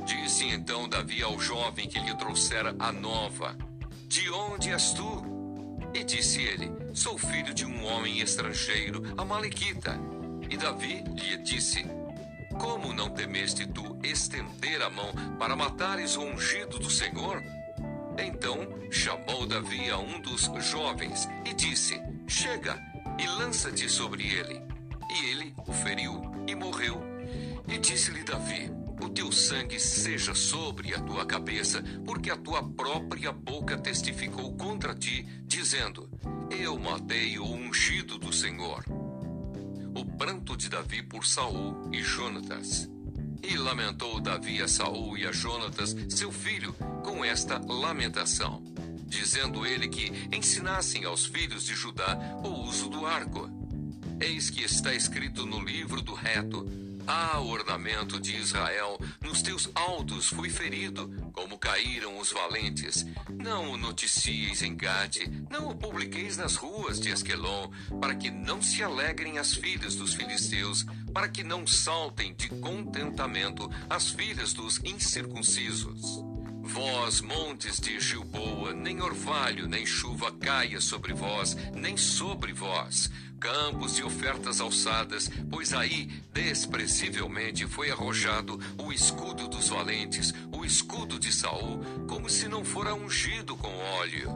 Disse 0.05 0.47
então 0.47 0.89
Davi 0.89 1.23
ao 1.23 1.39
jovem 1.39 1.89
que 1.89 1.99
lhe 1.99 2.15
trouxera 2.17 2.75
a 2.79 2.93
nova: 2.93 3.57
De 4.09 4.29
onde 4.31 4.71
és 4.71 4.93
tu? 4.93 5.36
E 5.97 6.05
disse 6.05 6.43
ele: 6.43 6.71
Sou 6.93 7.17
filho 7.17 7.55
de 7.55 7.65
um 7.65 7.85
homem 7.87 8.21
estrangeiro, 8.21 9.03
Amalequita. 9.17 9.99
E 10.49 10.57
Davi 10.57 11.03
lhe 11.17 11.38
disse: 11.38 11.85
como 12.59 12.93
não 12.93 13.11
temeste 13.11 13.67
tu 13.67 13.99
estender 14.03 14.81
a 14.81 14.88
mão 14.88 15.12
para 15.38 15.55
matares 15.55 16.17
o 16.17 16.23
ungido 16.23 16.79
do 16.79 16.91
Senhor? 16.91 17.43
Então 18.19 18.67
chamou 18.91 19.47
Davi 19.47 19.91
a 19.91 19.99
um 19.99 20.21
dos 20.21 20.50
jovens 20.65 21.29
e 21.45 21.53
disse: 21.53 22.00
Chega 22.26 22.79
e 23.19 23.26
lança-te 23.26 23.88
sobre 23.88 24.26
ele. 24.26 24.62
E 25.11 25.31
ele 25.31 25.55
o 25.67 25.73
feriu 25.73 26.23
e 26.47 26.55
morreu. 26.55 27.03
E 27.69 27.79
disse-lhe 27.79 28.23
Davi: 28.25 28.75
O 29.00 29.09
teu 29.09 29.31
sangue 29.31 29.79
seja 29.79 30.35
sobre 30.35 30.95
a 30.95 31.00
tua 31.00 31.26
cabeça, 31.26 31.83
porque 32.05 32.31
a 32.31 32.37
tua 32.37 32.62
própria 32.62 33.33
boca 33.33 33.76
testificou 33.76 34.57
contra 34.57 34.95
ti, 34.95 35.26
dizendo: 35.45 36.09
Eu 36.50 36.79
matei 36.79 37.38
o 37.38 37.45
ungido 37.45 38.19
do 38.19 38.33
Senhor 38.33 38.85
o 39.97 40.05
pranto 40.05 40.55
de 40.55 40.69
Davi 40.69 41.03
por 41.03 41.25
Saul 41.25 41.88
e 41.91 42.03
Jonatas. 42.03 42.87
E 43.43 43.57
lamentou 43.57 44.21
Davi 44.21 44.61
a 44.61 44.69
Saul 44.69 45.17
e 45.17 45.26
a 45.26 45.33
Jonatas, 45.33 45.97
seu 46.11 46.31
filho, 46.31 46.75
com 47.03 47.25
esta 47.25 47.59
lamentação, 47.59 48.62
dizendo 49.07 49.65
ele 49.65 49.88
que 49.88 50.12
ensinassem 50.37 51.07
aos 51.07 51.25
filhos 51.25 51.65
de 51.65 51.75
Judá 51.75 52.19
o 52.45 52.69
uso 52.69 52.91
do 52.91 53.07
arco. 53.07 53.49
Eis 54.21 54.50
que 54.50 54.62
está 54.62 54.93
escrito 54.95 55.47
no 55.47 55.61
livro 55.65 56.03
do 56.03 56.12
reto: 56.12 56.67
ah, 57.07 57.41
ornamento 57.41 58.21
de 58.21 58.37
Israel, 58.37 58.99
nos 59.23 59.43
teus 59.43 59.71
altos 59.75 60.29
fui 60.29 60.51
ferido, 60.51 61.09
como 61.33 61.59
caíram 61.59 62.19
os 62.19 62.33
valentes. 62.33 63.07
Não 63.31 63.71
o 63.73 63.77
noticieis 63.77 64.63
em 64.63 64.77
Gade, 64.77 65.47
não 65.51 65.69
o 65.69 65.77
publiqueis 65.77 66.37
nas 66.37 66.57
ruas 66.57 66.99
de 67.01 67.11
Esquelon, 67.11 67.71
para 68.01 68.15
que 68.15 68.31
não 68.31 68.61
se 68.61 68.83
alegrem 68.83 69.39
as 69.39 69.55
filhas 69.55 69.95
dos 69.95 70.15
filisteus, 70.15 70.85
para 71.13 71.29
que 71.29 71.43
não 71.45 71.67
saltem 71.67 72.35
de 72.35 72.49
contentamento 72.49 73.71
as 73.89 74.11
filhas 74.11 74.53
dos 74.53 74.79
incircuncisos. 74.85 76.25
Vós, 76.67 77.21
montes 77.21 77.79
de 77.79 78.01
Gilboa, 78.01 78.75
nem 78.75 79.01
orvalho, 79.01 79.69
nem 79.69 79.87
chuva 79.87 80.33
caia 80.33 80.81
sobre 80.81 81.15
vós, 81.15 81.57
nem 81.75 81.97
sobre 81.97 82.53
vós 82.53 83.11
campos 83.39 83.99
e 83.99 84.03
ofertas 84.03 84.61
alçadas, 84.61 85.31
pois 85.51 85.73
aí 85.73 86.07
desprezívelmente 86.33 87.67
foi 87.67 87.91
arrojado 87.91 88.59
o 88.79 88.93
escudo 88.93 89.47
dos 89.47 89.69
valentes, 89.69 90.35
o 90.51 90.65
escudo 90.65 91.19
de 91.19 91.33
Saul, 91.33 91.81
como 92.09 92.29
se 92.29 92.49
não 92.49 92.65
fora 92.65 92.95
ungido 92.95 93.55
com 93.57 93.69
óleo. 93.99 94.33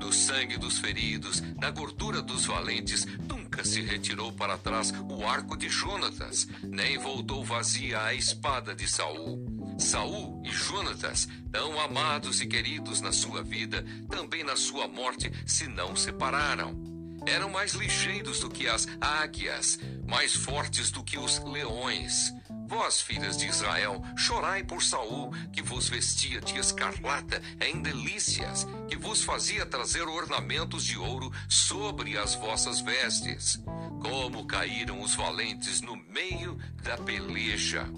No 0.00 0.12
sangue 0.12 0.56
dos 0.56 0.78
feridos, 0.78 1.42
na 1.56 1.70
gordura 1.70 2.22
dos 2.22 2.46
valentes, 2.46 3.06
nunca 3.28 3.64
se 3.64 3.80
retirou 3.80 4.32
para 4.32 4.56
trás 4.56 4.92
o 5.08 5.26
arco 5.26 5.56
de 5.56 5.68
Jonatas, 5.68 6.46
nem 6.62 6.98
voltou 6.98 7.44
vazia 7.44 8.02
a 8.02 8.14
espada 8.14 8.74
de 8.74 8.86
Saul. 8.86 9.55
Saul 9.78 10.42
e 10.44 10.50
Jonatas, 10.50 11.28
tão 11.52 11.78
amados 11.80 12.40
e 12.40 12.46
queridos 12.46 13.00
na 13.00 13.12
sua 13.12 13.42
vida, 13.42 13.84
também 14.08 14.42
na 14.42 14.56
sua 14.56 14.88
morte 14.88 15.30
se 15.46 15.66
não 15.68 15.94
separaram. 15.94 16.96
Eram 17.26 17.50
mais 17.50 17.74
ligeiros 17.74 18.40
do 18.40 18.48
que 18.48 18.68
as 18.68 18.86
águias, 19.00 19.78
mais 20.06 20.34
fortes 20.34 20.90
do 20.90 21.02
que 21.02 21.18
os 21.18 21.38
leões. 21.40 22.32
Vós, 22.68 23.00
filhas 23.00 23.36
de 23.36 23.46
Israel, 23.46 24.02
chorai 24.16 24.62
por 24.62 24.82
Saul, 24.82 25.32
que 25.52 25.62
vos 25.62 25.88
vestia 25.88 26.40
de 26.40 26.56
escarlata 26.56 27.40
em 27.60 27.80
delícias, 27.80 28.66
que 28.88 28.96
vos 28.96 29.22
fazia 29.22 29.66
trazer 29.66 30.02
ornamentos 30.02 30.84
de 30.84 30.96
ouro 30.96 31.32
sobre 31.48 32.16
as 32.16 32.34
vossas 32.34 32.80
vestes. 32.80 33.60
Como 34.00 34.46
caíram 34.46 35.00
os 35.00 35.14
valentes 35.14 35.80
no 35.80 35.96
meio 35.96 36.56
da 36.82 36.96
peleja. 36.96 37.88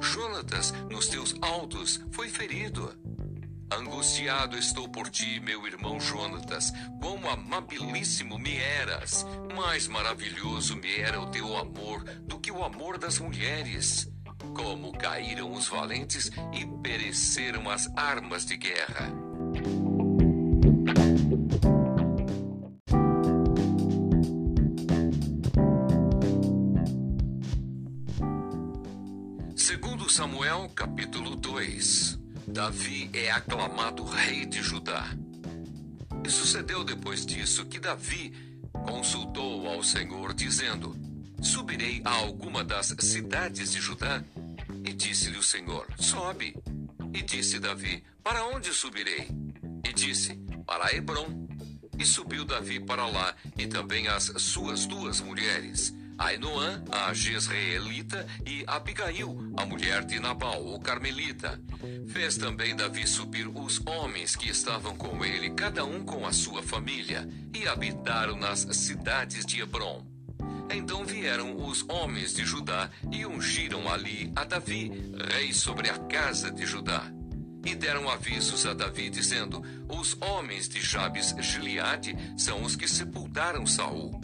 Jonatas, 0.00 0.72
nos 0.90 1.08
teus 1.08 1.34
altos, 1.40 2.00
foi 2.10 2.28
ferido. 2.28 2.92
Angustiado 3.72 4.56
estou 4.56 4.88
por 4.88 5.08
ti, 5.10 5.40
meu 5.40 5.66
irmão 5.66 5.98
Jonatas, 5.98 6.72
quão 7.00 7.28
amabilíssimo 7.28 8.38
me 8.38 8.56
eras. 8.56 9.26
Mais 9.56 9.88
maravilhoso 9.88 10.76
me 10.76 11.00
era 11.00 11.20
o 11.20 11.30
teu 11.30 11.56
amor 11.56 12.04
do 12.22 12.38
que 12.38 12.52
o 12.52 12.62
amor 12.62 12.96
das 12.96 13.18
mulheres. 13.18 14.08
Como 14.54 14.92
caíram 14.92 15.52
os 15.52 15.66
valentes 15.66 16.30
e 16.52 16.64
pereceram 16.80 17.68
as 17.68 17.90
armas 17.96 18.46
de 18.46 18.56
guerra. 18.56 19.10
Segundo 29.66 30.08
Samuel, 30.08 30.70
capítulo 30.76 31.34
2. 31.34 32.20
Davi 32.46 33.10
é 33.12 33.32
aclamado 33.32 34.04
rei 34.04 34.46
de 34.46 34.62
Judá. 34.62 35.04
E 36.24 36.30
sucedeu 36.30 36.84
depois 36.84 37.26
disso 37.26 37.66
que 37.66 37.80
Davi 37.80 38.32
consultou 38.72 39.66
ao 39.66 39.82
Senhor, 39.82 40.32
dizendo: 40.34 40.96
Subirei 41.42 42.00
a 42.04 42.12
alguma 42.12 42.62
das 42.62 42.94
cidades 43.00 43.72
de 43.72 43.80
Judá? 43.80 44.22
E 44.84 44.92
disse-lhe 44.92 45.36
o 45.36 45.42
Senhor: 45.42 45.88
Sobe. 45.98 46.54
E 47.12 47.20
disse 47.22 47.58
Davi: 47.58 48.04
Para 48.22 48.44
onde 48.44 48.72
subirei? 48.72 49.26
E 49.82 49.92
disse: 49.92 50.36
Para 50.64 50.94
Hebron. 50.94 51.48
E 51.98 52.06
subiu 52.06 52.44
Davi 52.44 52.78
para 52.78 53.08
lá, 53.08 53.34
e 53.58 53.66
também 53.66 54.06
as 54.06 54.32
suas 54.36 54.86
duas 54.86 55.20
mulheres, 55.20 55.92
Ainoã, 56.18 56.82
a 56.90 57.12
Jezreelita, 57.12 58.26
e 58.46 58.64
Abigail, 58.66 59.52
a 59.56 59.66
mulher 59.66 60.04
de 60.04 60.18
Nabal, 60.18 60.66
o 60.66 60.80
Carmelita. 60.80 61.60
Fez 62.08 62.36
também 62.36 62.74
Davi 62.74 63.06
subir 63.06 63.46
os 63.48 63.80
homens 63.86 64.34
que 64.34 64.48
estavam 64.48 64.96
com 64.96 65.24
ele, 65.24 65.50
cada 65.50 65.84
um 65.84 66.04
com 66.04 66.26
a 66.26 66.32
sua 66.32 66.62
família, 66.62 67.28
e 67.54 67.68
habitaram 67.68 68.36
nas 68.36 68.60
cidades 68.60 69.44
de 69.44 69.60
Hebron. 69.60 70.04
Então 70.70 71.04
vieram 71.04 71.56
os 71.64 71.84
homens 71.88 72.34
de 72.34 72.44
Judá 72.44 72.90
e 73.10 73.24
ungiram 73.24 73.88
ali 73.88 74.32
a 74.34 74.44
Davi, 74.44 74.90
rei 75.32 75.52
sobre 75.52 75.88
a 75.88 75.98
casa 75.98 76.50
de 76.50 76.66
Judá. 76.66 77.10
E 77.64 77.74
deram 77.74 78.08
avisos 78.08 78.64
a 78.64 78.74
Davi, 78.74 79.10
dizendo: 79.10 79.62
Os 79.88 80.16
homens 80.20 80.68
de 80.68 80.80
Jabes 80.80 81.34
Gileade 81.40 82.16
são 82.36 82.62
os 82.62 82.76
que 82.76 82.86
sepultaram 82.86 83.66
Saul. 83.66 84.20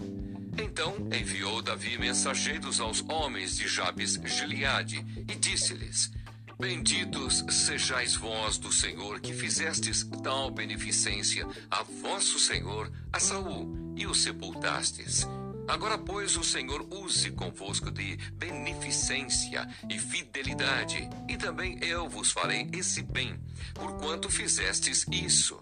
Então 0.56 0.96
enviou 1.12 1.62
Davi 1.62 1.98
mensageiros 1.98 2.80
aos 2.80 3.02
homens 3.08 3.56
de 3.56 3.66
Jabes 3.66 4.20
Gileade 4.24 5.04
e 5.28 5.34
disse-lhes: 5.34 6.10
Benditos 6.58 7.44
sejais 7.50 8.14
vós 8.14 8.58
do 8.58 8.72
Senhor 8.72 9.20
que 9.20 9.32
fizestes 9.32 10.06
tal 10.22 10.50
beneficência 10.50 11.46
a 11.70 11.82
vosso 11.82 12.38
Senhor, 12.38 12.92
a 13.12 13.18
Saul, 13.18 13.94
e 13.96 14.06
o 14.06 14.14
sepultastes. 14.14 15.26
Agora, 15.68 15.96
pois, 15.96 16.36
o 16.36 16.42
Senhor 16.42 16.86
use 16.90 17.30
convosco 17.30 17.90
de 17.90 18.16
beneficência 18.34 19.68
e 19.88 19.98
fidelidade, 19.98 21.08
e 21.28 21.36
também 21.36 21.78
eu 21.80 22.08
vos 22.08 22.32
farei 22.32 22.68
esse 22.72 23.02
bem, 23.02 23.40
porquanto 23.74 24.28
fizestes 24.28 25.06
isso. 25.10 25.58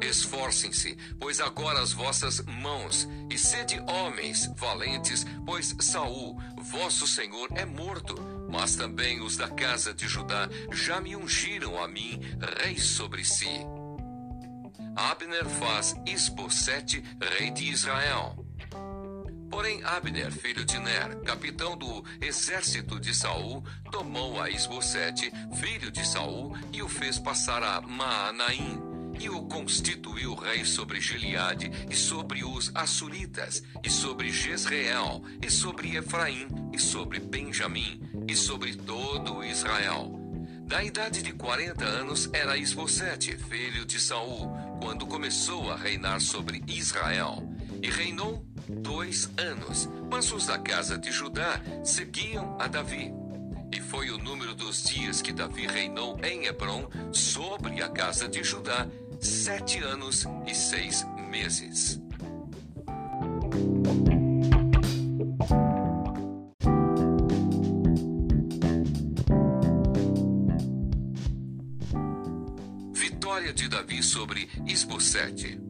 Esforcem-se, 0.00 0.96
pois 1.18 1.40
agora 1.40 1.80
as 1.80 1.92
vossas 1.92 2.40
mãos, 2.46 3.08
e 3.30 3.36
sede 3.36 3.80
homens 3.80 4.50
valentes, 4.56 5.26
pois 5.44 5.74
Saul, 5.80 6.40
vosso 6.56 7.06
senhor, 7.06 7.48
é 7.54 7.64
morto, 7.64 8.14
mas 8.48 8.76
também 8.76 9.20
os 9.20 9.36
da 9.36 9.48
casa 9.48 9.92
de 9.92 10.06
Judá 10.06 10.48
já 10.72 11.00
me 11.00 11.16
ungiram 11.16 11.82
a 11.82 11.88
mim 11.88 12.20
rei 12.60 12.78
sobre 12.78 13.24
si. 13.24 13.48
Abner 14.96 15.44
faz 15.46 15.94
Isbosete 16.06 17.02
rei 17.20 17.50
de 17.50 17.64
Israel. 17.70 18.44
Porém, 19.50 19.82
Abner, 19.84 20.30
filho 20.30 20.64
de 20.64 20.78
Ner, 20.78 21.20
capitão 21.22 21.76
do 21.76 22.04
exército 22.20 23.00
de 23.00 23.14
Saul, 23.14 23.64
tomou 23.90 24.40
a 24.40 24.50
Isbosete, 24.50 25.32
filho 25.56 25.90
de 25.90 26.06
Saul, 26.06 26.54
e 26.72 26.82
o 26.82 26.88
fez 26.88 27.18
passar 27.18 27.62
a 27.62 27.80
Maanaim, 27.80 28.87
e 29.20 29.28
o 29.28 29.42
constituiu 29.42 30.34
rei 30.34 30.64
sobre 30.64 31.00
Gileade, 31.00 31.70
e 31.90 31.94
sobre 31.94 32.44
os 32.44 32.70
Assuritas, 32.74 33.62
e 33.82 33.90
sobre 33.90 34.30
Jezreel, 34.30 35.22
e 35.42 35.50
sobre 35.50 35.96
Efraim, 35.96 36.48
e 36.72 36.78
sobre 36.78 37.18
Benjamim, 37.18 38.00
e 38.26 38.36
sobre 38.36 38.74
todo 38.74 39.44
Israel. 39.44 40.18
Da 40.68 40.84
idade 40.84 41.22
de 41.22 41.32
quarenta 41.32 41.86
anos 41.86 42.28
era 42.32 42.58
Isbosete, 42.58 43.36
filho 43.38 43.86
de 43.86 43.98
Saul, 43.98 44.52
quando 44.82 45.06
começou 45.06 45.70
a 45.70 45.76
reinar 45.76 46.20
sobre 46.20 46.62
Israel. 46.68 47.42
E 47.82 47.88
reinou 47.88 48.44
dois 48.68 49.30
anos, 49.38 49.88
mas 50.10 50.30
os 50.30 50.46
da 50.46 50.58
casa 50.58 50.98
de 50.98 51.10
Judá 51.10 51.58
seguiam 51.82 52.54
a 52.60 52.66
Davi. 52.66 53.10
E 53.72 53.80
foi 53.80 54.10
o 54.10 54.18
número 54.18 54.54
dos 54.54 54.82
dias 54.82 55.22
que 55.22 55.32
Davi 55.32 55.66
reinou 55.66 56.18
em 56.22 56.44
Hebron 56.44 56.86
sobre 57.12 57.82
a 57.82 57.88
casa 57.88 58.28
de 58.28 58.42
Judá, 58.44 58.86
sete 59.20 59.82
anos 59.82 60.26
e 60.46 60.54
seis 60.54 61.06
meses. 61.30 62.00
Vitória 72.92 73.52
de 73.52 73.68
Davi 73.68 74.02
sobre 74.02 74.48
Isbosete. 74.66 75.60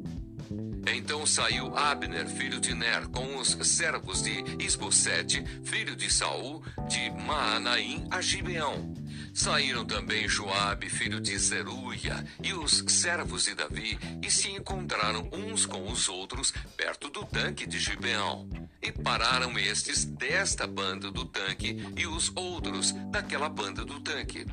Então 0.94 1.26
saiu 1.26 1.76
Abner, 1.76 2.26
filho 2.26 2.58
de 2.60 2.74
Ner, 2.74 3.08
com 3.08 3.36
os 3.36 3.58
servos 3.62 4.22
de 4.22 4.42
Isbosete, 4.58 5.44
filho 5.62 5.94
de 5.94 6.12
Saul, 6.12 6.62
de 6.88 7.10
Maanaim, 7.10 8.06
a 8.10 8.20
Gibeão. 8.22 8.94
Saíram 9.38 9.84
também 9.84 10.28
Joabe, 10.28 10.90
filho 10.90 11.20
de 11.20 11.38
Zeruia, 11.38 12.26
e 12.42 12.52
os 12.52 12.82
servos 12.88 13.44
de 13.44 13.54
Davi, 13.54 13.96
e 14.20 14.28
se 14.28 14.50
encontraram 14.50 15.30
uns 15.32 15.64
com 15.64 15.88
os 15.92 16.08
outros 16.08 16.52
perto 16.76 17.08
do 17.08 17.24
tanque 17.24 17.64
de 17.64 17.78
Gibeão. 17.78 18.48
E 18.82 18.90
pararam 18.90 19.56
estes 19.56 20.04
desta 20.04 20.66
banda 20.66 21.12
do 21.12 21.24
tanque 21.24 21.76
e 21.96 22.04
os 22.04 22.32
outros 22.34 22.90
daquela 23.12 23.48
banda 23.48 23.84
do 23.84 24.00
tanque. 24.00 24.44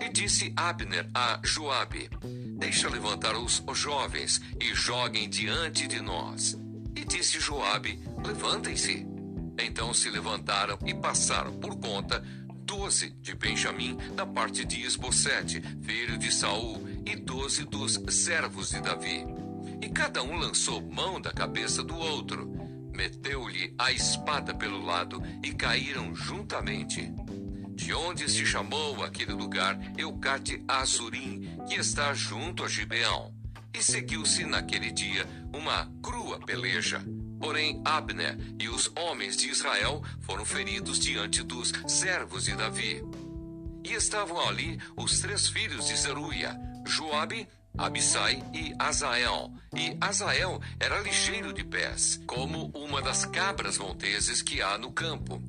E 0.00 0.08
disse 0.08 0.54
Abner 0.56 1.06
a 1.14 1.38
Joabe: 1.44 2.08
Deixa 2.58 2.88
levantar 2.88 3.36
os 3.36 3.62
jovens 3.74 4.40
e 4.58 4.74
joguem 4.74 5.28
diante 5.28 5.86
de 5.86 6.00
nós. 6.00 6.56
E 6.96 7.04
disse 7.04 7.38
Joabe: 7.38 8.02
Levantem-se. 8.24 9.06
Então 9.58 9.92
se 9.92 10.08
levantaram 10.08 10.78
e 10.86 10.94
passaram 10.94 11.52
por 11.58 11.78
conta 11.78 12.24
doze 12.70 13.10
de 13.20 13.34
Benjamim 13.34 13.96
da 14.14 14.24
parte 14.24 14.64
de 14.64 14.82
Esbocete, 14.82 15.60
filho 15.82 16.16
de 16.16 16.32
Saul, 16.32 16.86
e 17.04 17.16
doze 17.16 17.64
dos 17.64 18.00
servos 18.08 18.70
de 18.70 18.80
Davi. 18.80 19.26
E 19.82 19.88
cada 19.88 20.22
um 20.22 20.36
lançou 20.36 20.80
mão 20.80 21.20
da 21.20 21.32
cabeça 21.32 21.82
do 21.82 21.96
outro, 21.96 22.48
meteu-lhe 22.94 23.74
a 23.76 23.90
espada 23.90 24.54
pelo 24.54 24.84
lado 24.84 25.20
e 25.42 25.52
caíram 25.52 26.14
juntamente. 26.14 27.12
De 27.74 27.92
onde 27.92 28.30
se 28.30 28.46
chamou 28.46 29.02
aquele 29.02 29.32
lugar 29.32 29.76
Eucate 29.98 30.62
Azurim, 30.68 31.58
que 31.66 31.74
está 31.74 32.14
junto 32.14 32.62
a 32.62 32.68
Gibeão. 32.68 33.34
E 33.74 33.82
seguiu-se 33.82 34.44
naquele 34.44 34.92
dia 34.92 35.26
uma 35.52 35.90
crua 36.00 36.38
peleja. 36.38 37.02
Porém, 37.40 37.80
Abner 37.86 38.38
e 38.60 38.68
os 38.68 38.92
homens 38.94 39.36
de 39.36 39.48
Israel 39.48 40.02
foram 40.20 40.44
feridos 40.44 41.00
diante 41.00 41.42
dos 41.42 41.72
servos 41.88 42.44
de 42.44 42.54
Davi. 42.54 43.02
E 43.82 43.94
estavam 43.94 44.38
ali 44.46 44.78
os 44.94 45.20
três 45.20 45.48
filhos 45.48 45.88
de 45.88 45.96
Zeruia, 45.96 46.54
Joabe, 46.86 47.48
Abissai 47.78 48.44
e 48.52 48.74
Azael. 48.78 49.50
E 49.74 49.96
Azael 49.98 50.60
era 50.78 51.00
ligeiro 51.00 51.52
de 51.52 51.64
pés, 51.64 52.20
como 52.26 52.66
uma 52.74 53.00
das 53.00 53.24
cabras 53.24 53.78
monteses 53.78 54.42
que 54.42 54.60
há 54.60 54.76
no 54.76 54.92
campo. 54.92 55.42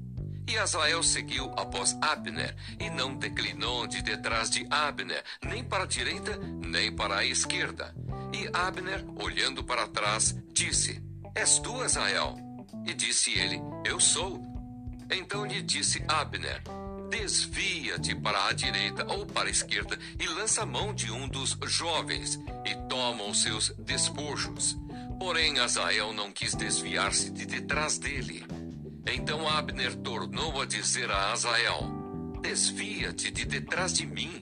E 0.47 0.58
Azael 0.58 1.04
seguiu 1.04 1.51
após 1.58 1.97
Abner, 2.01 2.56
e 2.80 2.89
não 2.89 3.15
declinou 3.15 3.86
de 3.86 4.01
detrás 4.01 4.49
de 4.49 4.65
Abner, 4.69 5.23
nem 5.43 5.63
para 5.63 5.84
a 5.84 5.88
direita, 5.88 6.38
nem 6.38 6.91
para 6.91 7.17
a 7.17 7.25
esquerda. 7.25 7.93
E 8.34 8.49
Abner, 8.54 9.06
olhando 9.17 9.63
para 9.63 9.88
trás, 9.88 10.36
disse: 10.54 11.01
És 11.36 11.60
tu, 11.60 11.82
Azael? 11.82 12.36
E 12.86 12.94
disse 12.94 13.32
ele: 13.38 13.62
Eu 13.86 14.00
sou. 14.00 14.41
Então 15.10 15.46
lhe 15.46 15.62
disse 15.62 16.04
Abner: 16.08 16.62
desvia-te 17.12 18.15
para 18.15 18.48
a 18.48 18.54
direita 18.54 19.06
ou 19.12 19.26
para 19.26 19.50
a 19.50 19.52
esquerda 19.52 20.00
e 20.17 20.26
lança 20.28 20.63
a 20.63 20.65
mão 20.65 20.94
de 20.94 21.12
um 21.12 21.28
dos 21.28 21.58
jovens 21.65 22.39
e 22.65 22.74
toma 22.88 23.26
os 23.26 23.41
seus 23.41 23.70
despojos. 23.80 24.78
Porém, 25.20 25.60
Azael 25.60 26.13
não 26.13 26.32
quis 26.32 26.56
desviar-se 26.56 27.30
de 27.30 27.46
detrás 27.46 27.98
dele. 27.98 28.46
Então 29.06 29.48
Abner 29.48 29.94
tornou 29.98 30.62
a 30.62 30.65
dizer 30.65 31.12
a 31.12 31.34
Azael: 31.34 31.84
Desvia-te 32.41 33.30
de 33.30 33.46
detrás 33.46 33.94
de 33.94 34.06
mim, 34.06 34.41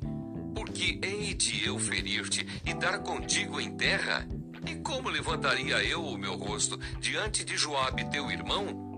porque 0.54 1.00
hei 1.02 1.34
de 1.34 1.66
eu 1.66 1.80
ferir-te 1.80 2.48
e 2.64 2.74
dar 2.76 3.00
contigo 3.00 3.60
em 3.60 3.76
terra. 3.76 4.28
E 4.66 4.76
como 4.76 5.10
levantaria 5.10 5.84
eu 5.84 6.04
o 6.04 6.18
meu 6.18 6.36
rosto 6.36 6.78
diante 7.00 7.44
de 7.44 7.58
Joabe, 7.58 8.10
teu 8.10 8.30
irmão? 8.30 8.90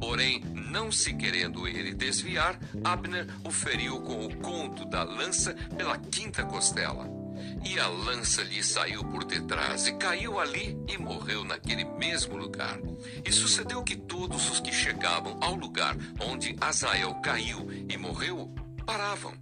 Porém, 0.00 0.40
não 0.72 0.90
se 0.90 1.14
querendo 1.14 1.68
ele 1.68 1.94
desviar, 1.94 2.58
Abner 2.82 3.24
o 3.44 3.52
feriu 3.52 4.00
com 4.00 4.26
o 4.26 4.36
conto 4.38 4.84
da 4.84 5.04
lança 5.04 5.54
pela 5.76 5.96
quinta 5.96 6.44
costela. 6.44 7.08
E 7.64 7.78
a 7.78 7.86
lança 7.86 8.42
lhe 8.42 8.62
saiu 8.64 9.04
por 9.04 9.24
detrás 9.24 9.86
e 9.86 9.92
caiu 9.92 10.40
ali 10.40 10.76
e 10.88 10.98
morreu 10.98 11.44
naquele 11.44 11.84
mesmo 11.84 12.36
lugar. 12.36 12.80
E 13.24 13.30
sucedeu 13.30 13.82
que 13.84 13.96
todos 13.96 14.50
os 14.50 14.60
que 14.60 14.72
chegavam 14.72 15.38
ao 15.40 15.54
lugar 15.54 15.96
onde 16.20 16.56
Azael 16.60 17.14
caiu 17.16 17.68
e 17.88 17.96
morreu 17.96 18.52
paravam. 18.84 19.32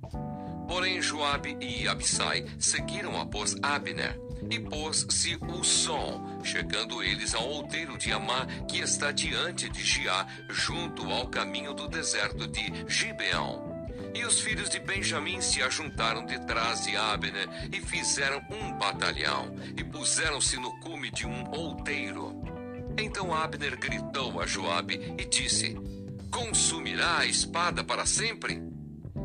Porém, 0.68 1.00
Joabe 1.00 1.56
e 1.60 1.88
Abissai 1.88 2.44
seguiram 2.58 3.18
após 3.18 3.56
Abner 3.62 4.20
e 4.48 4.58
pôs-se 4.58 5.36
o 5.48 5.62
sol, 5.64 6.22
chegando 6.42 7.02
eles 7.02 7.34
ao 7.34 7.48
outeiro 7.48 7.98
de 7.98 8.12
Amá, 8.12 8.46
que 8.68 8.78
está 8.78 9.10
diante 9.10 9.68
de 9.68 9.82
Giá, 9.82 10.26
junto 10.48 11.10
ao 11.10 11.28
caminho 11.28 11.74
do 11.74 11.88
deserto 11.88 12.46
de 12.46 12.72
Gibeão. 12.88 13.70
E 14.14 14.24
os 14.24 14.40
filhos 14.40 14.68
de 14.68 14.80
Benjamim 14.80 15.40
se 15.40 15.62
ajuntaram 15.62 16.24
detrás 16.24 16.84
de 16.84 16.96
Abner 16.96 17.48
e 17.72 17.80
fizeram 17.80 18.42
um 18.50 18.72
batalhão, 18.72 19.54
e 19.76 19.84
puseram-se 19.84 20.56
no 20.56 20.78
cume 20.80 21.10
de 21.10 21.26
um 21.26 21.50
outeiro. 21.50 22.42
Então 22.98 23.34
Abner 23.34 23.78
gritou 23.78 24.40
a 24.40 24.46
Joabe 24.46 25.14
e 25.16 25.24
disse: 25.24 25.76
Consumirá 26.30 27.18
a 27.18 27.26
espada 27.26 27.84
para 27.84 28.04
sempre? 28.04 28.62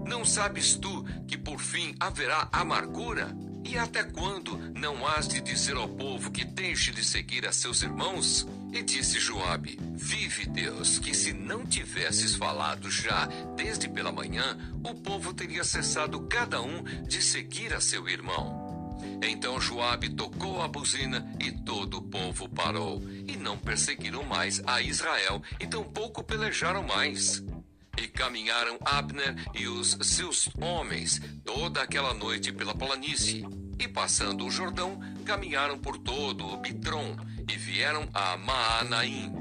Não 0.06 0.23
sabes 0.23 0.75
tu 0.75 1.04
que 1.28 1.38
por 1.38 1.60
fim 1.60 1.95
haverá 1.99 2.47
amargura? 2.51 3.36
E 3.76 3.78
até 3.78 4.06
quando 4.06 4.58
não 4.74 5.06
has 5.06 5.28
de 5.28 5.42
dizer 5.42 5.76
ao 5.76 5.90
povo 5.90 6.32
que 6.32 6.46
deixe 6.46 6.94
de 6.94 7.04
seguir 7.04 7.46
a 7.46 7.52
seus 7.52 7.84
irmãos? 7.84 8.48
E 8.72 8.82
disse 8.82 9.20
Joabe: 9.20 9.78
Vive 9.94 10.46
Deus, 10.46 10.98
que 10.98 11.14
se 11.14 11.34
não 11.34 11.66
tivesses 11.66 12.36
falado 12.36 12.90
já 12.90 13.26
desde 13.54 13.90
pela 13.90 14.14
manhã, 14.14 14.58
o 14.82 14.96
povo 14.96 15.34
teria 15.34 15.66
cessado 15.66 16.22
cada 16.22 16.62
um 16.62 16.84
de 17.06 17.22
seguir 17.22 17.74
a 17.74 17.82
seu 17.82 18.08
irmão. 18.08 18.98
Então 19.22 19.60
Joabe 19.60 20.08
tocou 20.08 20.62
a 20.62 20.70
buzina 20.70 21.30
e 21.38 21.52
todo 21.52 21.98
o 21.98 22.02
povo 22.02 22.48
parou, 22.48 23.04
e 23.28 23.36
não 23.36 23.58
perseguiram 23.58 24.24
mais 24.24 24.62
a 24.66 24.82
Israel, 24.82 25.44
e 25.60 25.68
tampouco 25.68 26.24
pelejaram 26.24 26.82
mais. 26.82 27.44
E 27.98 28.08
caminharam 28.08 28.78
Abner 28.86 29.36
e 29.54 29.68
os 29.68 29.98
seus 30.02 30.50
homens 30.62 31.22
toda 31.44 31.82
aquela 31.82 32.14
noite 32.14 32.54
pela 32.54 32.74
planície. 32.74 33.46
E 33.78 33.88
passando 33.88 34.46
o 34.46 34.52
Jordão, 34.52 35.00
caminharam 35.26 35.78
por 35.78 35.98
todo 35.98 36.46
o 36.46 36.58
Bitron 36.58 37.16
e 37.48 37.58
vieram 37.58 38.08
a 38.14 38.38
Maanaim. 38.38 39.34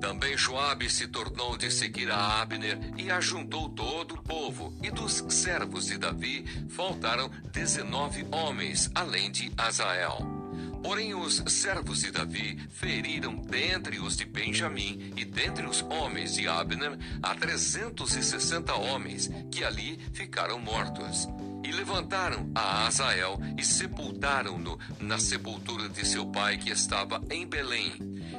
Também 0.00 0.36
Joabe 0.36 0.90
se 0.90 1.06
tornou 1.06 1.56
de 1.56 1.70
seguir 1.70 2.10
a 2.10 2.40
Abner 2.40 2.78
e 2.96 3.10
ajuntou 3.10 3.68
todo 3.68 4.14
o 4.14 4.22
povo. 4.22 4.76
E 4.82 4.90
dos 4.90 5.24
servos 5.28 5.86
de 5.86 5.98
Davi 5.98 6.44
faltaram 6.68 7.30
dezenove 7.52 8.26
homens, 8.32 8.90
além 8.94 9.30
de 9.30 9.52
Azael. 9.56 10.42
Porém, 10.82 11.14
os 11.14 11.36
servos 11.46 12.00
de 12.00 12.10
Davi 12.10 12.58
feriram 12.68 13.36
dentre 13.36 14.00
os 14.00 14.16
de 14.16 14.24
Benjamim 14.24 15.12
e 15.16 15.24
dentre 15.24 15.64
os 15.64 15.82
homens 15.82 16.34
de 16.34 16.48
Abner 16.48 16.98
a 17.22 17.34
trezentos 17.36 18.16
e 18.16 18.22
sessenta 18.22 18.74
homens, 18.74 19.30
que 19.52 19.62
ali 19.62 20.00
ficaram 20.12 20.58
mortos. 20.58 21.28
E 21.64 21.70
levantaram 21.70 22.50
a 22.54 22.86
Azael 22.86 23.38
e 23.56 23.64
sepultaram-no 23.64 24.78
na 25.00 25.18
sepultura 25.18 25.88
de 25.88 26.06
seu 26.06 26.26
pai 26.26 26.58
que 26.58 26.70
estava 26.70 27.20
em 27.30 27.46
Belém. 27.46 27.92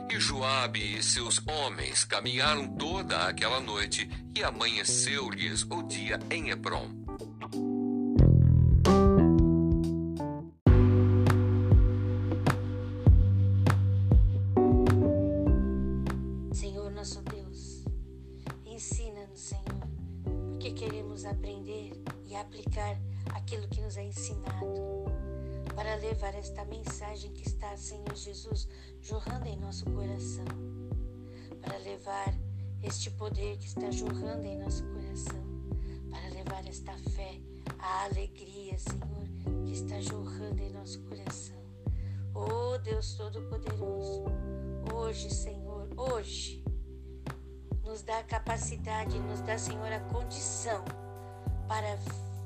E 0.10 0.20
Joabe 0.20 0.98
e 0.98 1.04
seus 1.04 1.42
homens 1.48 2.04
caminharam 2.04 2.68
toda 2.68 3.28
aquela 3.28 3.60
noite 3.60 4.10
e 4.36 4.44
amanheceu-lhes 4.44 5.66
o 5.70 5.84
dia 5.84 6.20
em 6.30 6.50
Hebron. 6.50 7.03
Esta 26.44 26.66
mensagem 26.66 27.32
que 27.32 27.48
está, 27.48 27.76
Senhor 27.78 28.14
Jesus, 28.14 28.68
jorrando 29.02 29.48
em 29.48 29.58
nosso 29.58 29.86
coração, 29.86 30.44
para 31.62 31.78
levar 31.78 32.38
este 32.82 33.10
poder 33.12 33.58
que 33.58 33.66
está 33.66 33.90
jorrando 33.90 34.46
em 34.46 34.60
nosso 34.60 34.84
coração, 34.88 35.42
para 36.12 36.28
levar 36.32 36.68
esta 36.68 36.98
fé, 37.12 37.40
a 37.80 38.04
alegria, 38.04 38.78
Senhor, 38.78 39.66
que 39.66 39.72
está 39.72 40.02
jorrando 40.02 40.62
em 40.62 40.74
nosso 40.74 41.00
coração. 41.04 41.64
Oh 42.36 42.78
Deus 42.78 43.14
Todo-Poderoso, 43.14 44.26
hoje, 44.94 45.34
Senhor, 45.34 45.88
hoje, 45.96 46.62
nos 47.86 48.02
dá 48.02 48.20
a 48.20 48.24
capacidade, 48.24 49.18
nos 49.18 49.40
dá, 49.40 49.58
Senhor, 49.58 49.94
a 49.94 50.02
condição 50.12 50.84
para 51.70 51.98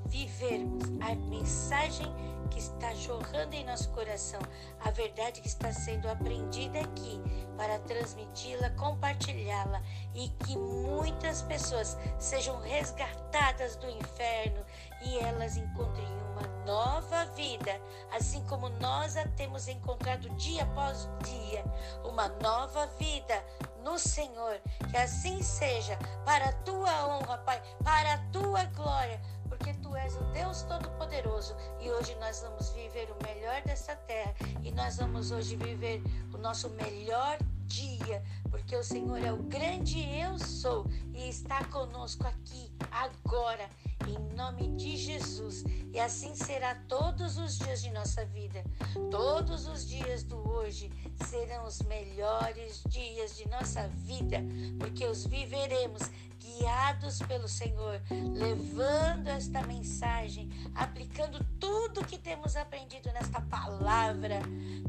vivermos 0.08 0.84
a 1.02 1.16
mensagem 1.16 2.08
que 2.50 2.60
está 2.60 2.94
jorrando 2.96 3.54
em 3.54 3.66
nosso 3.66 3.90
coração, 3.90 4.40
a 4.80 4.90
verdade 4.92 5.42
que 5.42 5.48
está 5.48 5.72
sendo 5.72 6.10
aprendida 6.10 6.80
aqui, 6.80 7.22
para 7.58 7.80
transmiti-la, 7.80 8.70
compartilhá-la 8.72 9.82
e 10.16 10.30
que 10.30 10.58
muitas 10.58 11.42
pessoas 11.44 11.98
sejam 12.18 12.60
resgatadas 12.62 13.76
do 13.76 13.90
inferno 13.90 14.64
e 15.04 15.20
elas 15.20 15.58
encontrem 15.58 16.08
uma 16.32 16.48
nova 16.66 17.26
vida, 17.36 17.80
assim 18.12 18.44
como 18.46 18.70
nós 18.70 19.18
a 19.18 19.28
temos 19.30 19.68
encontrado 19.68 20.30
dia 20.32 20.64
após 20.64 21.08
dia, 21.24 21.64
uma 22.04 22.28
nova 22.42 22.86
vida 23.00 23.44
no 23.84 23.98
Senhor. 23.98 24.60
Que 24.90 24.98
assim 24.98 25.42
seja, 25.42 25.98
para 26.26 26.50
a 26.50 26.54
tua 26.54 27.08
honra, 27.08 27.38
Pai, 27.40 27.62
para 27.84 28.14
a 28.14 28.18
tua 28.32 28.64
glória 28.66 29.20
porque 29.68 29.74
tu 29.82 29.96
és 29.98 30.16
o 30.16 30.24
Deus 30.32 30.62
Todo-Poderoso 30.64 31.54
e 31.82 31.90
hoje 31.90 32.16
nós 32.22 32.40
vamos 32.42 32.70
viver 32.70 33.10
o 33.12 33.24
melhor 33.24 33.62
dessa 33.64 33.96
terra 33.96 34.34
e 34.64 34.72
nós 34.72 34.96
vamos 34.96 35.32
hoje 35.32 35.58
viver 35.58 36.02
o 36.34 36.38
nosso 36.38 36.70
melhor 36.70 37.38
dia, 37.66 38.24
porque 38.50 38.76
o 38.78 38.84
Senhor 38.84 39.22
é 39.22 39.32
o 39.32 39.44
grande 39.44 40.00
eu 40.18 40.40
sou 40.40 40.86
e 41.14 41.28
está 41.28 41.66
conosco 41.66 42.26
aqui 42.26 42.72
agora 42.90 43.70
em 44.08 44.36
nome 44.36 44.70
de 44.78 44.96
Jesus. 44.96 45.66
E 45.92 46.00
assim 46.00 46.34
será 46.34 46.76
todos 46.88 47.38
os 47.38 47.58
dias 47.58 47.82
de 47.82 47.92
nossa 47.92 48.24
vida. 48.26 48.64
Todos 49.12 49.68
os 49.68 49.86
dias 49.86 50.24
do 50.24 50.38
hoje 50.50 50.90
serão 51.26 51.66
os 51.66 51.82
melhores 51.82 52.84
dias 52.88 53.36
de 53.36 53.50
nossa 53.50 53.86
vida, 53.90 54.38
porque 54.80 55.06
os 55.06 55.26
viveremos 55.26 56.10
guiados 56.40 57.20
pelo 57.20 57.48
Senhor, 57.48 58.02
levando 58.34 59.28
esta 59.28 59.62
mensagem, 59.64 60.50
aplicando 60.76 61.44
tudo 61.60 62.06
que 62.06 62.18
temos 62.18 62.56
aprendido 62.56 63.12
nesta 63.12 63.42
palavra, 63.42 64.40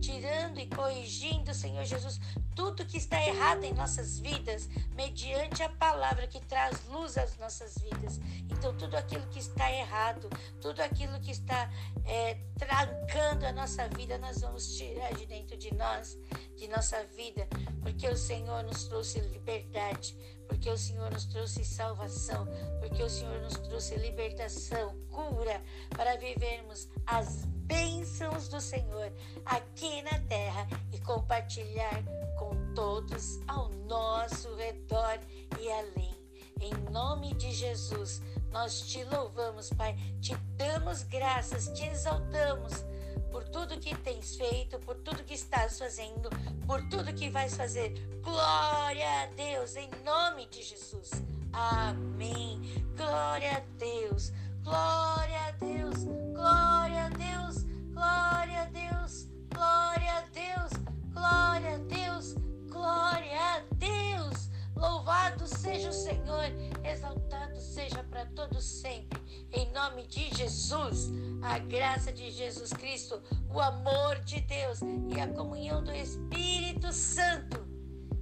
tirando 0.00 0.58
e 0.58 0.66
corrigindo, 0.66 1.52
Senhor 1.54 1.84
Jesus, 1.84 2.20
tudo 2.54 2.84
que 2.84 2.98
está 2.98 3.24
errado 3.24 3.64
em 3.64 3.72
nossas 3.72 4.18
vidas, 4.18 4.68
mediante 4.94 5.62
a 5.62 5.68
palavra 5.68 6.26
que 6.26 6.40
traz 6.40 6.84
luz 6.86 7.16
às 7.16 7.36
nossas 7.38 7.76
vidas. 7.78 8.20
Então, 8.50 8.76
tudo 8.76 8.96
aquilo 8.96 9.26
que 9.28 9.38
está 9.38 9.70
errado, 9.72 10.28
tudo 10.60 10.80
aquilo 10.80 11.20
que 11.20 11.30
está 11.30 11.70
é, 12.04 12.34
trancando 12.56 13.46
a 13.46 13.52
nossa 13.52 13.88
vida, 13.88 14.18
nós 14.18 14.40
vamos 14.40 14.76
tirar 14.76 15.14
de 15.14 15.26
dentro 15.26 15.56
de 15.56 15.72
nós, 15.74 16.18
de 16.56 16.66
nossa 16.68 17.04
vida, 17.16 17.46
porque 17.80 18.08
o 18.08 18.16
Senhor 18.16 18.64
nos 18.64 18.84
trouxe 18.84 19.20
liberdade, 19.20 20.16
porque 20.48 20.70
o 20.70 20.78
Senhor 20.78 21.10
nos 21.10 21.26
trouxe 21.26 21.64
salvação, 21.64 22.48
porque 22.80 23.02
o 23.02 23.10
Senhor 23.10 23.40
nos 23.40 23.54
trouxe 23.54 23.94
libertação, 23.96 24.98
cura, 25.10 25.62
para 25.90 26.16
vivermos 26.16 26.88
as 27.06 27.44
bênçãos 27.44 28.48
do 28.48 28.60
Senhor 28.60 29.12
aqui 29.44 30.02
na 30.02 30.18
terra 30.20 30.66
e 30.92 30.98
compartilhar 31.00 32.02
com 32.38 32.74
todos 32.74 33.38
ao 33.46 33.68
nosso 33.86 34.52
redor 34.56 35.20
e 35.60 35.70
além. 35.70 36.16
Em 36.60 36.72
nome 36.90 37.34
de 37.34 37.52
Jesus, 37.52 38.20
Nós 38.50 38.80
te 38.80 39.04
louvamos, 39.04 39.68
Pai, 39.70 39.94
te 40.20 40.34
damos 40.56 41.02
graças, 41.02 41.68
te 41.68 41.84
exaltamos 41.84 42.82
por 43.30 43.44
tudo 43.44 43.78
que 43.78 43.94
tens 43.96 44.36
feito, 44.36 44.78
por 44.80 44.96
tudo 44.96 45.24
que 45.24 45.34
estás 45.34 45.78
fazendo, 45.78 46.28
por 46.66 46.82
tudo 46.88 47.14
que 47.14 47.30
vais 47.30 47.56
fazer. 47.56 47.92
Glória 48.22 49.22
a 49.22 49.26
Deus, 49.26 49.76
em 49.76 49.90
nome 50.04 50.46
de 50.46 50.62
Jesus. 50.62 51.10
Amém. 51.52 52.60
Glória 52.96 53.56
a 53.56 53.60
Deus, 53.78 54.32
glória 54.62 55.46
a 55.46 55.50
Deus, 55.52 56.04
glória 56.34 57.06
a 57.06 57.08
Deus, 57.10 57.64
glória 57.92 58.62
a 58.62 58.64
Deus, 58.66 59.28
glória 59.50 60.16
a 60.16 60.20
Deus, 60.32 60.72
glória 61.12 61.74
a 61.74 61.78
Deus, 61.78 62.34
glória 62.68 63.54
a 63.54 63.60
Deus. 63.76 64.47
Louvado 64.78 65.44
seja 65.48 65.90
o 65.90 65.92
Senhor, 65.92 66.44
exaltado 66.84 67.60
seja 67.60 68.04
para 68.04 68.24
todos 68.26 68.64
sempre. 68.64 69.20
Em 69.52 69.68
nome 69.72 70.06
de 70.06 70.32
Jesus, 70.36 71.10
a 71.42 71.58
graça 71.58 72.12
de 72.12 72.30
Jesus 72.30 72.72
Cristo, 72.72 73.20
o 73.52 73.60
amor 73.60 74.20
de 74.20 74.40
Deus 74.40 74.78
e 75.08 75.20
a 75.20 75.26
comunhão 75.26 75.82
do 75.82 75.92
Espírito 75.92 76.92
Santo 76.92 77.66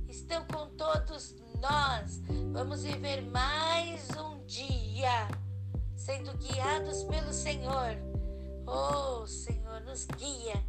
estão 0.08 0.46
com 0.46 0.70
todos 0.76 1.36
nós. 1.60 2.22
Vamos 2.52 2.84
viver 2.84 3.20
mais 3.20 4.08
um 4.16 4.42
dia 4.46 5.28
sendo 5.94 6.32
guiados 6.38 7.02
pelo 7.04 7.34
Senhor. 7.34 7.98
Oh, 8.66 9.26
Senhor, 9.26 9.82
nos 9.82 10.06
guia 10.06 10.64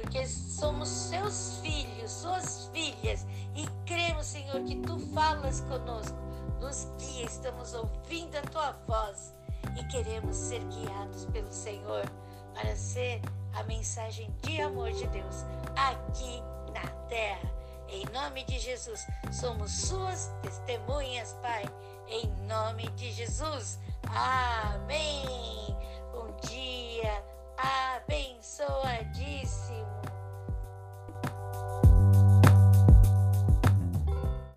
porque 0.00 0.26
somos 0.26 0.88
seus 0.88 1.58
filhos, 1.62 2.10
suas 2.10 2.70
filhas, 2.72 3.26
e 3.54 3.66
cremos, 3.86 4.26
Senhor, 4.26 4.62
que 4.64 4.76
tu 4.76 4.98
falas 5.14 5.60
conosco, 5.62 6.16
nos 6.60 6.88
guia, 6.98 7.26
estamos 7.26 7.74
ouvindo 7.74 8.36
a 8.36 8.42
tua 8.42 8.72
voz 8.86 9.34
e 9.78 9.84
queremos 9.84 10.36
ser 10.36 10.60
guiados 10.64 11.26
pelo 11.26 11.52
Senhor 11.52 12.10
para 12.54 12.74
ser 12.76 13.20
a 13.54 13.62
mensagem 13.64 14.34
de 14.42 14.60
amor 14.60 14.90
de 14.92 15.06
Deus 15.08 15.44
aqui 15.76 16.42
na 16.72 16.88
terra. 17.08 17.50
Em 17.88 18.04
nome 18.12 18.44
de 18.44 18.58
Jesus, 18.58 19.06
somos 19.32 19.70
suas 19.72 20.30
testemunhas, 20.42 21.36
Pai. 21.42 21.64
Em 22.08 22.26
nome 22.46 22.88
de 22.90 23.12
Jesus. 23.12 23.78
Amém. 24.08 25.76
Um 26.14 26.30
dia 26.46 27.29
abençoadíssimo. 27.60 29.99